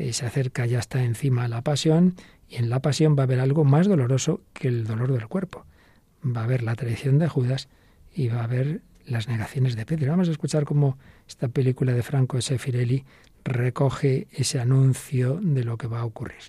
[0.00, 2.14] eh, se acerca, ya está encima la pasión,
[2.48, 5.66] y en la pasión va a haber algo más doloroso que el dolor del cuerpo.
[6.24, 7.68] Va a haber la traición de Judas
[8.14, 10.10] y va a haber las negaciones de Pedro.
[10.10, 10.96] Vamos a escuchar cómo
[11.28, 13.04] esta película de Franco Sefirelli
[13.44, 16.40] recoge ese anuncio de lo que va a ocurrir.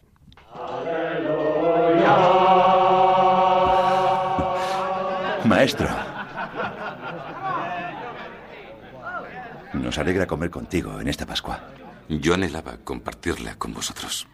[5.44, 5.90] Maestro.
[9.74, 11.60] Nos alegra comer contigo en esta Pascua.
[12.10, 14.28] Yo anhelaba compartirla con vosotros.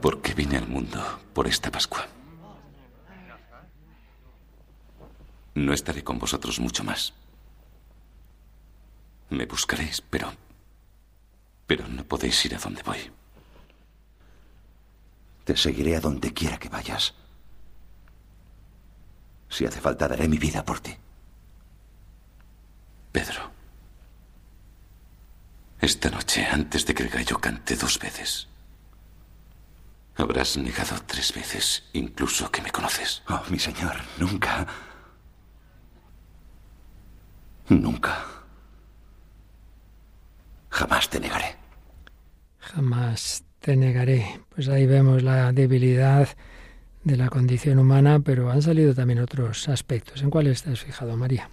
[0.00, 1.00] Porque vine al mundo
[1.32, 2.06] por esta Pascua.
[5.54, 7.14] No estaré con vosotros mucho más.
[9.30, 10.32] Me buscaréis, pero...
[11.66, 13.10] Pero no podéis ir a donde voy.
[15.44, 17.14] Te seguiré a donde quiera que vayas.
[19.48, 20.96] Si hace falta, daré mi vida por ti.
[23.14, 23.42] Pedro.
[25.80, 28.48] Esta noche, antes de que el gallo cante dos veces,
[30.16, 33.22] habrás negado tres veces, incluso que me conoces.
[33.28, 34.66] Oh, mi señor, nunca.
[37.68, 38.24] Nunca.
[40.70, 41.54] Jamás te negaré.
[42.58, 44.40] Jamás te negaré.
[44.52, 46.28] Pues ahí vemos la debilidad
[47.04, 50.20] de la condición humana, pero han salido también otros aspectos.
[50.22, 51.48] ¿En cuál estás fijado, María?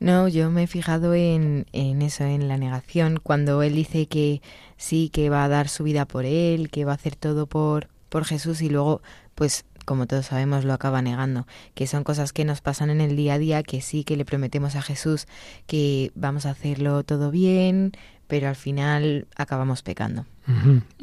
[0.00, 4.40] No, yo me he fijado en, en eso, en la negación, cuando él dice que
[4.78, 7.88] sí, que va a dar su vida por él, que va a hacer todo por,
[8.08, 9.02] por Jesús y luego,
[9.34, 13.14] pues como todos sabemos, lo acaba negando, que son cosas que nos pasan en el
[13.14, 15.26] día a día, que sí que le prometemos a Jesús
[15.66, 17.92] que vamos a hacerlo todo bien,
[18.30, 20.24] pero al final acabamos pecando.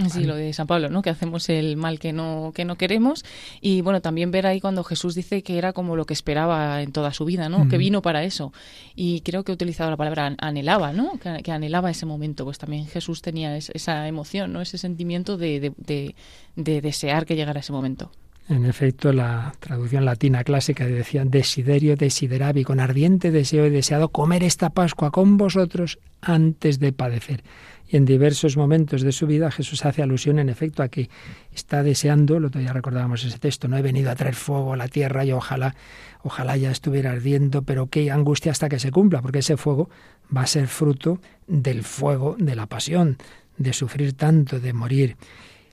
[0.09, 1.01] Sí, lo de San Pablo, ¿no?
[1.01, 3.23] Que hacemos el mal que no que no queremos
[3.61, 6.91] y bueno, también ver ahí cuando Jesús dice que era como lo que esperaba en
[6.91, 7.69] toda su vida, ¿no?
[7.69, 8.51] Que vino para eso.
[8.95, 11.19] Y creo que he utilizado la palabra anhelaba, ¿no?
[11.19, 14.61] Que, anhelaba ese momento, pues también Jesús tenía esa emoción, ¿no?
[14.61, 18.11] Ese sentimiento de, de desear que llegara ese momento.
[18.49, 24.41] En efecto, la traducción latina clásica decía desiderio desideravi, con ardiente deseo he deseado comer
[24.41, 27.43] esta Pascua con vosotros antes de padecer.
[27.89, 31.09] Y en diversos momentos de su vida Jesús hace alusión en efecto a que
[31.53, 34.87] está deseando, lo todavía recordábamos ese texto, no he venido a traer fuego a la
[34.87, 35.75] tierra y ojalá,
[36.23, 39.89] ojalá ya estuviera ardiendo, pero qué angustia hasta que se cumpla, porque ese fuego
[40.35, 43.17] va a ser fruto del fuego de la pasión,
[43.57, 45.17] de sufrir tanto, de morir.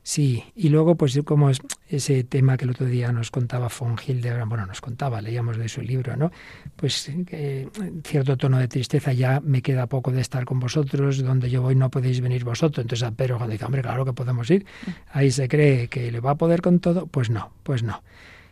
[0.06, 3.96] Sí, y luego pues como es ese tema que el otro día nos contaba von
[3.96, 6.30] Hildebrand, bueno, nos contaba, leíamos de su libro, ¿no?
[6.76, 7.66] Pues eh,
[8.04, 11.74] cierto tono de tristeza, ya me queda poco de estar con vosotros, donde yo voy
[11.74, 12.84] no podéis venir vosotros.
[12.84, 14.66] Entonces Pedro cuando dice, hombre, claro que podemos ir,
[15.10, 18.02] ahí se cree que le va a poder con todo, pues no, pues no.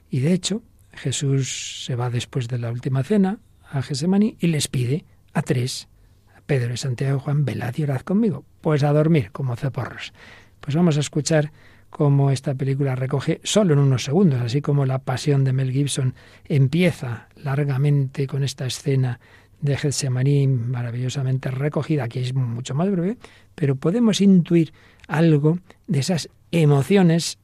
[0.08, 0.62] Y de hecho,
[0.94, 3.40] Jesús se va después de la última cena
[3.70, 5.88] a Gesemaní y les pide a tres,
[6.34, 8.46] a Pedro y Santiago y Juan, velad y orad conmigo.
[8.62, 10.14] Pues a dormir, como ceporros.
[10.62, 11.50] Pues vamos a escuchar
[11.90, 16.14] cómo esta película recoge solo en unos segundos, así como la pasión de Mel Gibson
[16.48, 19.18] empieza largamente con esta escena
[19.60, 23.18] de Getsemaní maravillosamente recogida, aquí es mucho más breve,
[23.56, 24.72] pero podemos intuir
[25.08, 25.58] algo
[25.88, 27.38] de esas emociones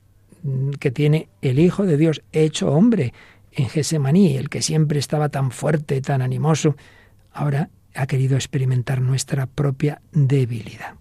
[0.79, 3.13] que tiene el Hijo de Dios hecho hombre
[3.51, 6.77] en Getsemaní, el que siempre estaba tan fuerte, tan animoso,
[7.33, 10.95] ahora ha querido experimentar nuestra propia debilidad.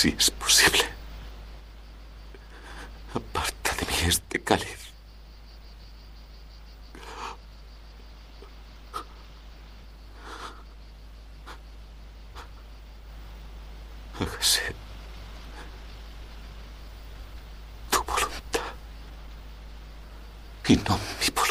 [0.00, 0.82] Si es posible.
[3.12, 4.80] Aparta de mí este cáliz.
[14.18, 14.74] Hágase
[17.90, 18.72] tu voluntad
[20.66, 21.49] y no mi voluntad.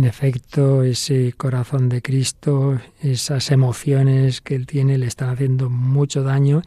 [0.00, 6.22] En efecto, ese corazón de Cristo, esas emociones que Él tiene le están haciendo mucho
[6.22, 6.62] daño.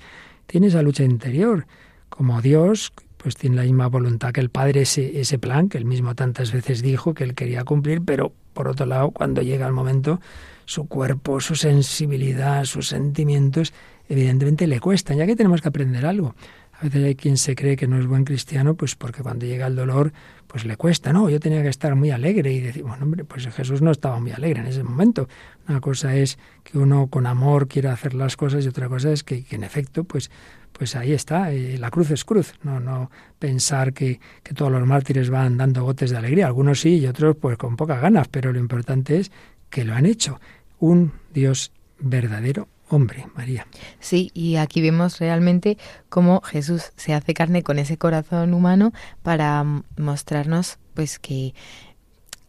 [0.45, 1.65] Tiene esa lucha interior.
[2.09, 5.85] Como Dios, pues tiene la misma voluntad que el Padre, ese, ese plan que Él
[5.85, 9.73] mismo tantas veces dijo que Él quería cumplir, pero por otro lado, cuando llega el
[9.73, 10.21] momento,
[10.65, 13.73] su cuerpo, su sensibilidad, sus sentimientos,
[14.09, 16.35] evidentemente le cuestan, ya que tenemos que aprender algo.
[16.79, 19.67] A veces hay quien se cree que no es buen cristiano, pues porque cuando llega
[19.67, 20.11] el dolor,
[20.47, 21.29] pues le cuesta, ¿no?
[21.29, 24.31] Yo tenía que estar muy alegre y decir, bueno, hombre, pues Jesús no estaba muy
[24.31, 25.27] alegre en ese momento.
[25.67, 29.23] Una cosa es que uno con amor quiera hacer las cosas y otra cosa es
[29.23, 30.29] que, en efecto, pues
[30.73, 34.85] pues ahí está, eh, la cruz es cruz, no, no pensar que, que, todos los
[34.87, 38.51] mártires van dando gotes de alegría, algunos sí y otros pues con pocas ganas, pero
[38.51, 39.31] lo importante es
[39.69, 40.39] que lo han hecho.
[40.79, 43.67] Un Dios verdadero hombre, María.
[43.99, 45.77] Sí, y aquí vemos realmente
[46.09, 49.63] cómo Jesús se hace carne con ese corazón humano para
[49.97, 51.53] mostrarnos pues que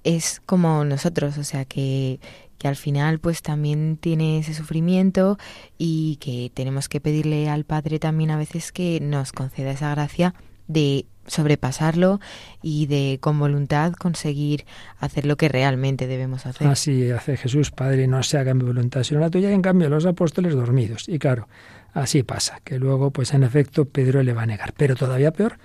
[0.05, 2.21] es como nosotros, o sea, que,
[2.59, 5.39] que al final pues también tiene ese sufrimiento
[5.79, 10.35] y que tenemos que pedirle al Padre también a veces que nos conceda esa gracia
[10.69, 12.21] de sobrepasarlo
[12.63, 14.65] y de con voluntad conseguir
[14.99, 16.67] hacer lo que realmente debemos hacer.
[16.67, 19.89] Así hace Jesús, Padre, no se haga mi voluntad sino la tuya, y en cambio
[19.89, 21.09] los apóstoles dormidos.
[21.09, 21.49] Y claro,
[21.93, 24.73] así pasa, que luego, pues en efecto, Pedro le va a negar.
[24.77, 25.59] Pero todavía peor,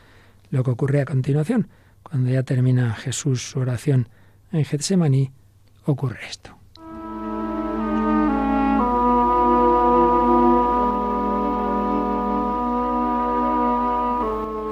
[0.50, 1.68] lo que ocurre a continuación,
[2.04, 4.10] cuando ya termina Jesús su oración
[4.52, 5.32] en Getsemaní,
[5.86, 6.59] ocurre esto.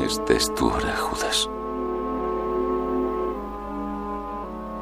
[0.08, 1.49] Esta es tu hora, Judas.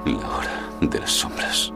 [0.06, 1.74] La hora de las sombras.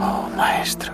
[0.00, 0.92] Oh, maestro.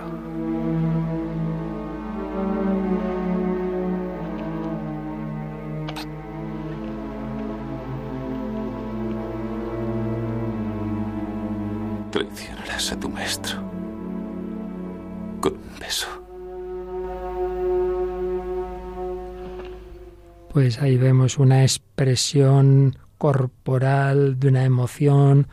[12.11, 13.57] Traicionarás a tu maestro
[15.41, 16.28] con un beso.
[20.51, 25.47] Pues ahí vemos una expresión corporal de una emoción,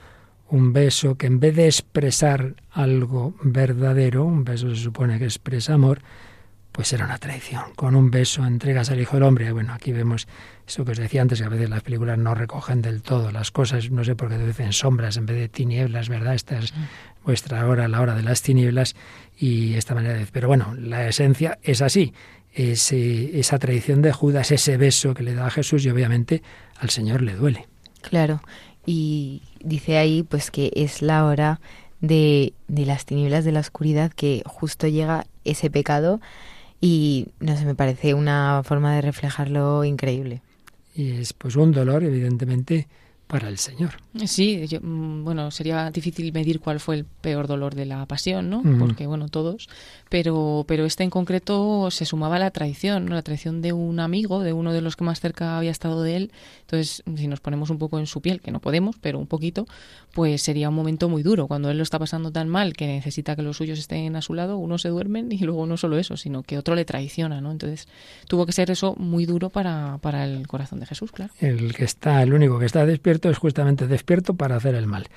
[0.48, 5.74] un beso que en vez de expresar algo verdadero, un beso se supone que expresa
[5.74, 6.00] amor,
[6.76, 7.62] pues era una traición.
[7.74, 9.50] Con un beso entregas al Hijo del Hombre.
[9.50, 10.28] Bueno, aquí vemos
[10.66, 13.50] eso que os decía antes, que a veces las películas no recogen del todo las
[13.50, 16.34] cosas, no sé por qué dicen sombras en vez de tinieblas, ¿verdad?
[16.34, 16.74] Esta es
[17.24, 18.94] vuestra hora, la hora de las tinieblas,
[19.38, 20.26] y esta manera de...
[20.30, 22.12] Pero bueno, la esencia es así
[22.56, 26.42] ese, esa tradición de Judas, ese beso que le da a Jesús y obviamente
[26.78, 27.66] al Señor le duele.
[28.00, 28.40] Claro,
[28.86, 31.60] y dice ahí pues que es la hora
[32.00, 36.20] de, de las tinieblas de la oscuridad que justo llega ese pecado
[36.80, 40.40] y no sé, me parece una forma de reflejarlo increíble.
[40.94, 42.88] Y es pues un dolor evidentemente
[43.26, 43.90] para el Señor.
[44.26, 48.62] Sí, mm, bueno, sería difícil medir cuál fue el peor dolor de la pasión, ¿no?
[48.78, 49.68] Porque, bueno, todos.
[50.08, 53.14] Pero, pero este en concreto se sumaba a la traición, ¿no?
[53.14, 56.16] La traición de un amigo, de uno de los que más cerca había estado de
[56.16, 56.32] él.
[56.60, 59.66] Entonces, si nos ponemos un poco en su piel, que no podemos, pero un poquito,
[60.12, 61.48] pues sería un momento muy duro.
[61.48, 64.34] Cuando él lo está pasando tan mal que necesita que los suyos estén a su
[64.34, 67.50] lado, uno se duermen y luego no solo eso, sino que otro le traiciona, ¿no?
[67.50, 67.88] Entonces,
[68.28, 71.32] tuvo que ser eso muy duro para, para el corazón de Jesús, claro.
[71.40, 75.08] El que está, el único que está despierto es justamente despierto para hacer el mal.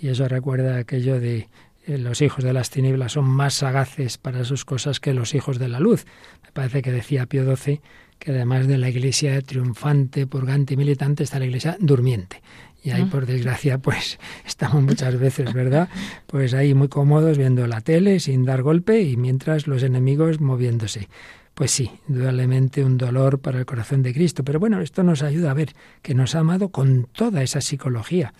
[0.00, 1.48] Y eso recuerda aquello de
[1.96, 5.68] los hijos de las tinieblas son más sagaces para sus cosas que los hijos de
[5.68, 6.04] la luz.
[6.44, 7.80] Me parece que decía Pío XII
[8.18, 12.42] que además de la iglesia triunfante, purgante y militante, está la iglesia durmiente.
[12.82, 13.08] Y ahí, ah.
[13.10, 15.88] por desgracia, pues estamos muchas veces, ¿verdad?
[16.26, 21.08] Pues ahí muy cómodos viendo la tele sin dar golpe y mientras los enemigos moviéndose.
[21.54, 24.44] Pues sí, indudablemente un dolor para el corazón de Cristo.
[24.44, 28.32] Pero bueno, esto nos ayuda a ver que nos ha amado con toda esa psicología,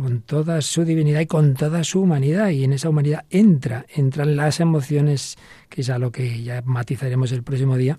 [0.00, 2.50] con toda su divinidad y con toda su humanidad.
[2.50, 5.36] Y en esa humanidad entra, entran las emociones,
[5.70, 7.98] que es a lo que ya matizaremos el próximo día.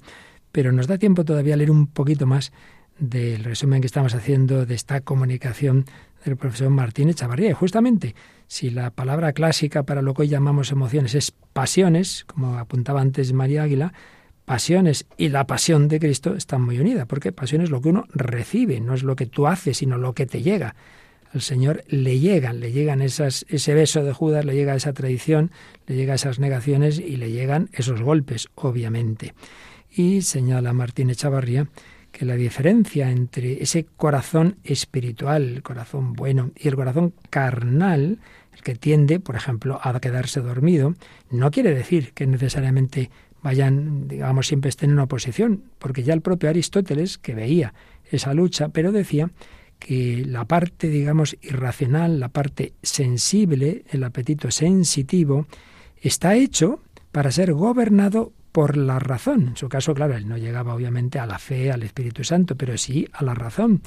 [0.51, 2.51] Pero nos da tiempo todavía a leer un poquito más
[2.99, 5.85] del resumen que estamos haciendo de esta comunicación
[6.23, 7.49] del profesor Martínez Chavarría.
[7.49, 8.15] Y justamente,
[8.47, 13.33] si la palabra clásica para lo que hoy llamamos emociones es pasiones, como apuntaba antes
[13.33, 13.93] María Águila,
[14.45, 18.05] pasiones y la pasión de Cristo están muy unidas, porque pasión es lo que uno
[18.13, 20.75] recibe, no es lo que tú haces, sino lo que te llega.
[21.37, 25.51] Al Señor le llegan, le llegan esas, ese beso de Judas, le llega esa tradición,
[25.85, 29.35] le llega esas negaciones y le llegan esos golpes, obviamente.
[29.95, 31.67] Y señala Martín Echavarría
[32.11, 38.17] que la diferencia entre ese corazón espiritual, el corazón bueno, y el corazón carnal,
[38.55, 40.95] el que tiende, por ejemplo, a quedarse dormido,
[41.29, 43.11] no quiere decir que necesariamente
[43.43, 47.75] vayan, digamos, siempre estén en oposición, porque ya el propio Aristóteles, que veía
[48.09, 49.29] esa lucha, pero decía
[49.79, 55.47] que la parte, digamos, irracional, la parte sensible, el apetito sensitivo,
[56.01, 59.49] está hecho para ser gobernado por la razón.
[59.49, 62.77] En su caso, claro, él no llegaba obviamente a la fe, al Espíritu Santo, pero
[62.77, 63.81] sí a la razón.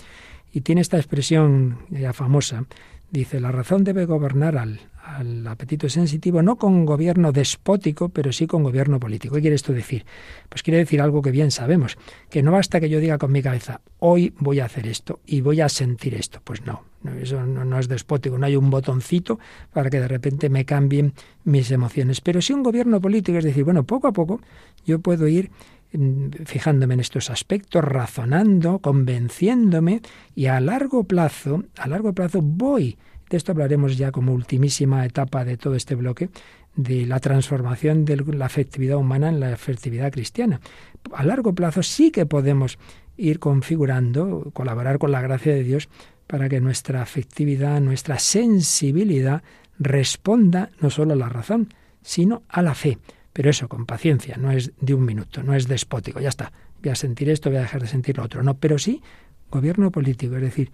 [0.53, 2.64] Y tiene esta expresión ya famosa,
[3.11, 8.47] dice, la razón debe gobernar al, al apetito sensitivo, no con gobierno despótico, pero sí
[8.47, 9.35] con gobierno político.
[9.35, 10.05] ¿Qué quiere esto decir?
[10.49, 11.97] Pues quiere decir algo que bien sabemos,
[12.29, 15.41] que no basta que yo diga con mi cabeza, hoy voy a hacer esto y
[15.41, 16.41] voy a sentir esto.
[16.45, 16.85] Pues no,
[17.21, 19.39] eso no, es despótico, no hay un botoncito
[19.73, 22.21] para que de repente me cambien mis emociones.
[22.21, 24.41] Pero sí un gobierno político, es decir, bueno, poco a poco
[24.85, 25.51] yo puedo ir
[25.93, 30.03] mm, fijándome en estos aspectos, razonando, convenciéndome
[30.35, 32.99] y a largo plazo, a largo plazo voy
[33.31, 36.31] de esto hablaremos ya como ultimísima etapa de todo este bloque,
[36.74, 40.61] de la transformación de la afectividad humana en la afectividad cristiana.
[41.12, 42.78] A largo plazo sí que podemos
[43.16, 45.89] ir configurando, colaborar con la gracia de Dios
[46.26, 49.43] para que nuestra afectividad, nuestra sensibilidad
[49.78, 51.72] responda no solo a la razón,
[52.03, 52.99] sino a la fe.
[53.33, 56.53] Pero eso, con paciencia, no es de un minuto, no es despótico, ya está,
[56.83, 58.43] voy a sentir esto, voy a dejar de sentir lo otro.
[58.43, 59.01] No, pero sí
[59.51, 60.72] gobierno político, es decir,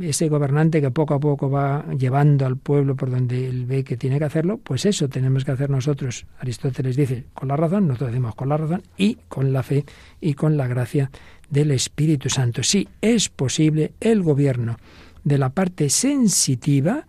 [0.00, 3.96] ese gobernante que poco a poco va llevando al pueblo por donde él ve que
[3.96, 6.26] tiene que hacerlo, pues eso tenemos que hacer nosotros.
[6.38, 9.84] Aristóteles dice con la razón, nosotros decimos con la razón y con la fe
[10.20, 11.10] y con la gracia
[11.48, 12.62] del Espíritu Santo.
[12.62, 14.76] Sí, es posible el gobierno
[15.24, 17.06] de la parte sensitiva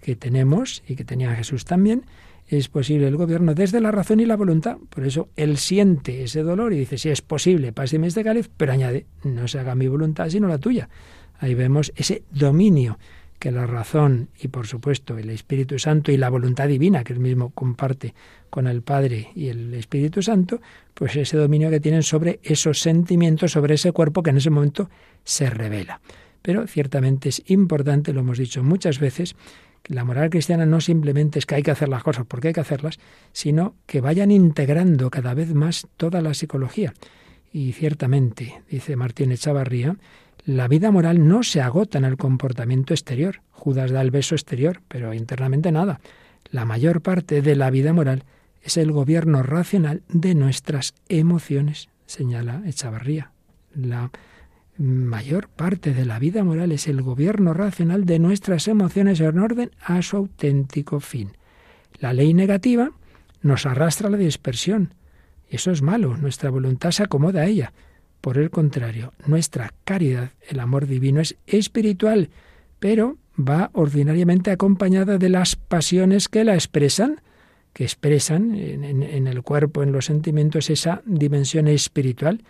[0.00, 2.04] que tenemos y que tenía Jesús también,
[2.48, 4.76] es posible el gobierno desde la razón y la voluntad.
[4.88, 8.72] Por eso él siente ese dolor y dice, sí, es posible, páseme este cáliz, pero
[8.72, 10.88] añade, no se haga mi voluntad sino la tuya.
[11.40, 12.98] Ahí vemos ese dominio
[13.40, 17.20] que la razón y por supuesto el Espíritu Santo y la voluntad divina que él
[17.20, 18.14] mismo comparte
[18.50, 20.60] con el Padre y el Espíritu Santo,
[20.92, 24.90] pues ese dominio que tienen sobre esos sentimientos, sobre ese cuerpo que en ese momento
[25.24, 26.02] se revela.
[26.42, 29.34] Pero ciertamente es importante, lo hemos dicho muchas veces,
[29.82, 32.54] que la moral cristiana no simplemente es que hay que hacer las cosas porque hay
[32.54, 32.98] que hacerlas,
[33.32, 36.92] sino que vayan integrando cada vez más toda la psicología.
[37.52, 39.96] Y ciertamente, dice Martín Echavarría,
[40.44, 43.42] la vida moral no se agota en el comportamiento exterior.
[43.50, 46.00] Judas da el beso exterior, pero internamente nada.
[46.50, 48.24] La mayor parte de la vida moral
[48.62, 53.32] es el gobierno racional de nuestras emociones, señala Echavarría.
[53.74, 54.10] La
[54.76, 59.70] mayor parte de la vida moral es el gobierno racional de nuestras emociones en orden
[59.82, 61.32] a su auténtico fin.
[61.98, 62.90] La ley negativa
[63.42, 64.94] nos arrastra a la dispersión.
[65.48, 67.72] Eso es malo, nuestra voluntad se acomoda a ella.
[68.20, 72.28] Por el contrario, nuestra caridad, el amor divino, es espiritual,
[72.78, 77.22] pero va ordinariamente acompañada de las pasiones que la expresan,
[77.72, 82.42] que expresan en, el cuerpo, en los sentimientos, esa dimensión espiritual.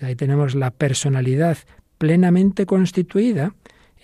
[0.00, 1.58] Ahí tenemos la personalidad
[1.96, 3.54] plenamente constituida.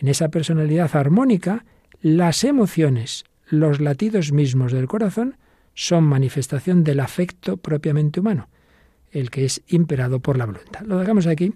[0.01, 1.65] En esa personalidad armónica,
[2.01, 5.37] las emociones, los latidos mismos del corazón,
[5.75, 8.49] son manifestación del afecto propiamente humano
[9.15, 10.83] el que es imperado por la voluntad.
[10.83, 11.55] Lo dejamos aquí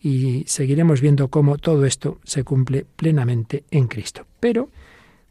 [0.00, 4.26] y seguiremos viendo cómo todo esto se cumple plenamente en Cristo.
[4.38, 4.70] Pero,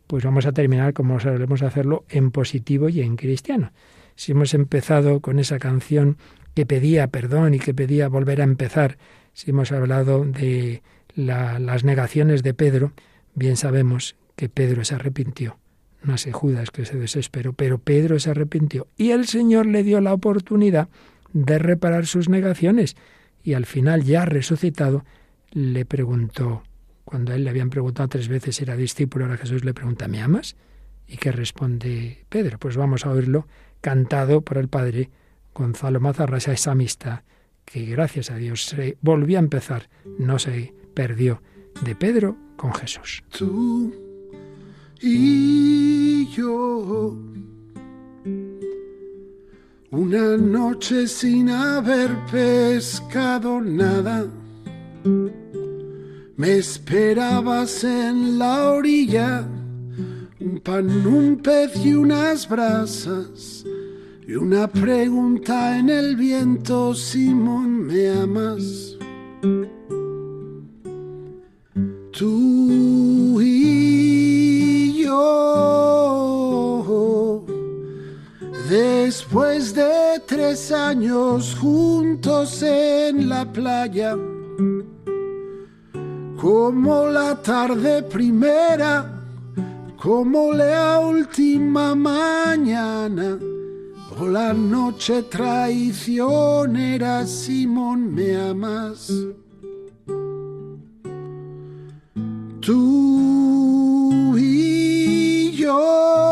[0.05, 3.71] pues vamos a terminar como solemos hacerlo en positivo y en cristiano.
[4.15, 6.17] Si hemos empezado con esa canción
[6.53, 8.97] que pedía perdón y que pedía volver a empezar,
[9.33, 10.83] si hemos hablado de
[11.15, 12.91] las negaciones de Pedro,
[13.33, 15.57] bien sabemos que Pedro se arrepintió.
[16.03, 19.99] No sé Judas que se desesperó, pero Pedro se arrepintió y el Señor le dio
[19.99, 20.89] la oportunidad
[21.33, 22.95] de reparar sus negaciones.
[23.43, 25.05] Y al final, ya resucitado,
[25.51, 26.63] le preguntó,
[27.05, 30.07] cuando a él le habían preguntado tres veces si era discípulo, ahora Jesús le pregunta,
[30.07, 30.55] ¿me amas?
[31.07, 32.59] ¿Y qué responde Pedro?
[32.59, 33.47] Pues vamos a oírlo
[33.81, 35.09] cantado por el padre
[35.53, 37.21] Gonzalo Mazarrasa, esa amistad
[37.71, 41.41] que gracias a Dios se volvió a empezar, no se perdió
[41.83, 43.23] de Pedro con Jesús.
[43.29, 43.93] Tú
[45.01, 47.15] y yo
[49.91, 54.27] una noche sin haber pescado nada.
[56.37, 59.47] Me esperabas en la orilla,
[60.39, 63.65] un pan, un pez y unas brasas.
[64.27, 68.95] Y una pregunta en el viento, Simón, ¿me amas?
[72.11, 72.98] Tú
[79.09, 84.15] Después de tres años juntos en la playa,
[86.39, 89.11] como la tarde primera,
[89.97, 93.39] como la última mañana,
[94.19, 99.11] o la noche traicionera, Simón, ¿me amas?
[102.61, 106.28] Tú y yo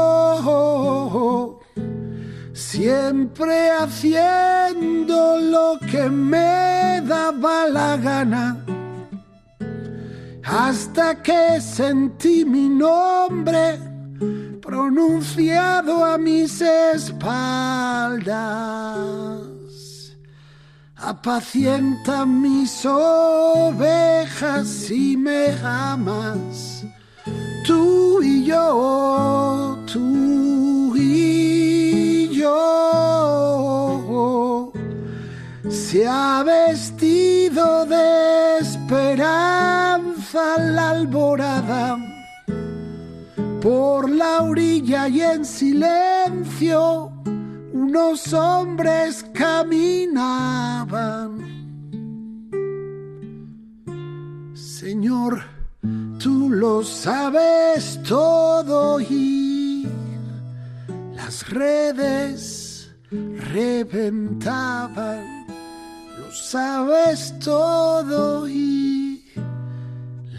[2.72, 8.58] siempre haciendo lo que me daba la gana,
[10.44, 13.80] hasta que sentí mi nombre
[14.62, 18.36] pronunciado a mis espaldas.
[20.98, 26.84] Apacienta mis ovejas y me amas,
[27.66, 29.37] tú y yo,
[35.98, 41.98] Se ha vestido de esperanza la alborada
[43.60, 47.12] por la orilla y en silencio
[47.74, 49.72] unos hombres caminaban.
[54.54, 55.42] Señor,
[56.20, 59.88] tú lo sabes todo y
[61.16, 62.92] las redes
[63.52, 65.37] reventaban.
[66.40, 69.22] Sabes todo y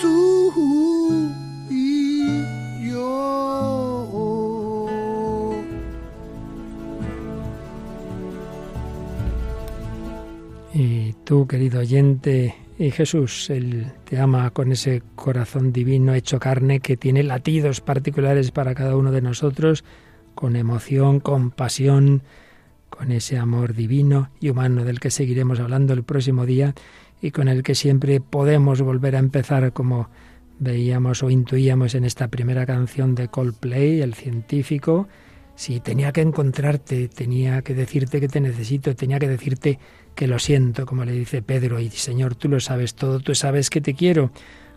[0.00, 1.32] tú
[1.68, 2.44] y
[2.90, 4.86] yo.
[10.72, 16.80] Y tú, querido oyente, y Jesús, Él te ama con ese corazón divino hecho carne
[16.80, 19.82] que tiene latidos particulares para cada uno de nosotros,
[20.40, 22.22] con emoción, con pasión,
[22.88, 26.74] con ese amor divino y humano del que seguiremos hablando el próximo día
[27.20, 30.08] y con el que siempre podemos volver a empezar como
[30.58, 35.08] veíamos o intuíamos en esta primera canción de Coldplay, el científico,
[35.56, 39.78] si tenía que encontrarte, tenía que decirte que te necesito, tenía que decirte
[40.14, 43.68] que lo siento, como le dice Pedro, y Señor, tú lo sabes todo, tú sabes
[43.68, 44.32] que te quiero,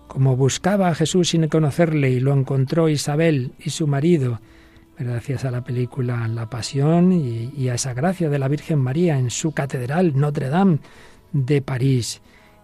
[0.08, 4.42] como buscaba a Jesús sin conocerle y lo encontró Isabel y su marido,
[4.98, 9.30] gracias a la película La Pasión y, a esa gracia de la Virgen María en
[9.30, 10.80] su catedral Notre Dame
[11.32, 12.22] de París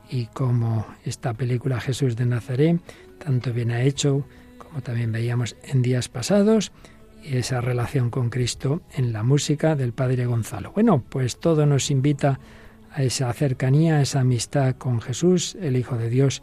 [0.10, 2.80] y como esta película Jesús de Nazaret
[3.20, 4.26] tanto bien ha hecho,
[4.58, 6.72] como también veíamos en días pasados,
[7.24, 10.72] y esa relación con Cristo en la música del Padre Gonzalo.
[10.72, 12.40] Bueno, pues todo nos invita
[12.92, 16.42] a esa cercanía, a esa amistad con Jesús, el Hijo de Dios,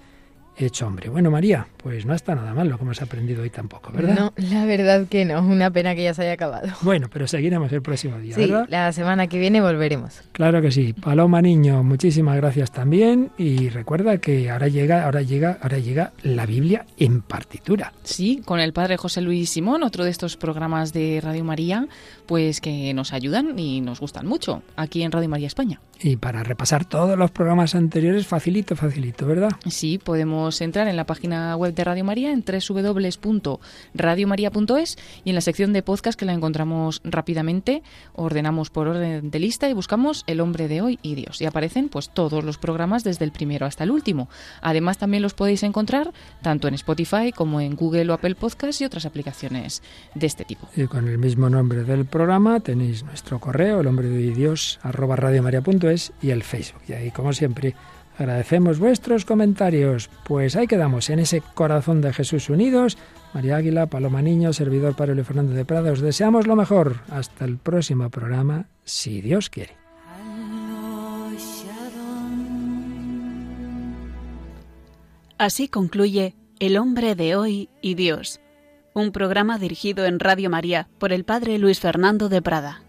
[0.57, 1.09] hecho hombre.
[1.09, 4.15] Bueno, María, pues no está nada mal lo que hemos aprendido hoy tampoco, ¿verdad?
[4.15, 5.41] No, la verdad que no.
[5.41, 6.69] Una pena que ya se haya acabado.
[6.83, 8.67] Bueno, pero seguiremos el próximo día, sí, ¿verdad?
[8.69, 10.23] la semana que viene volveremos.
[10.33, 10.93] Claro que sí.
[10.93, 13.31] Paloma Niño, muchísimas gracias también.
[13.39, 17.93] Y recuerda que ahora llega, ahora llega, ahora llega la Biblia en partitura.
[18.03, 21.89] Sí, con el padre José Luis Simón, otro de estos programas de Radio María,
[22.27, 25.81] pues que nos ayudan y nos gustan mucho aquí en Radio María España.
[26.01, 29.51] Y para repasar todos los programas anteriores, facilito, facilito, ¿verdad?
[29.67, 29.99] Sí,
[30.47, 35.73] podemos entrar en la página web de Radio María en www.radiomaria.es y en la sección
[35.73, 37.83] de podcast que la encontramos rápidamente,
[38.13, 41.43] ordenamos por orden de lista y buscamos El hombre de hoy y Dios.
[41.43, 44.29] Y aparecen pues todos los programas desde el primero hasta el último.
[44.63, 48.85] Además también los podéis encontrar tanto en Spotify como en Google o Apple Podcast y
[48.85, 49.83] otras aplicaciones
[50.15, 50.69] de este tipo.
[50.77, 54.35] Y con el mismo nombre del programa tenéis nuestro correo, el hombre de hoy y
[54.35, 56.83] Dios, arroba radiomaria.es y el Facebook.
[56.87, 57.75] Y ahí, como siempre,
[58.19, 60.11] agradecemos vuestros comentarios.
[60.25, 62.99] Pues ahí quedamos, en ese corazón de Jesús unidos.
[63.35, 67.01] María Águila, Paloma Niño, servidor Pablo Fernando de Prada, os deseamos lo mejor.
[67.11, 69.75] Hasta el próximo programa, si Dios quiere.
[75.39, 78.41] Así concluye El hombre de hoy y Dios,
[78.95, 82.86] un programa dirigido en Radio María por el Padre Luis Fernando de Prada.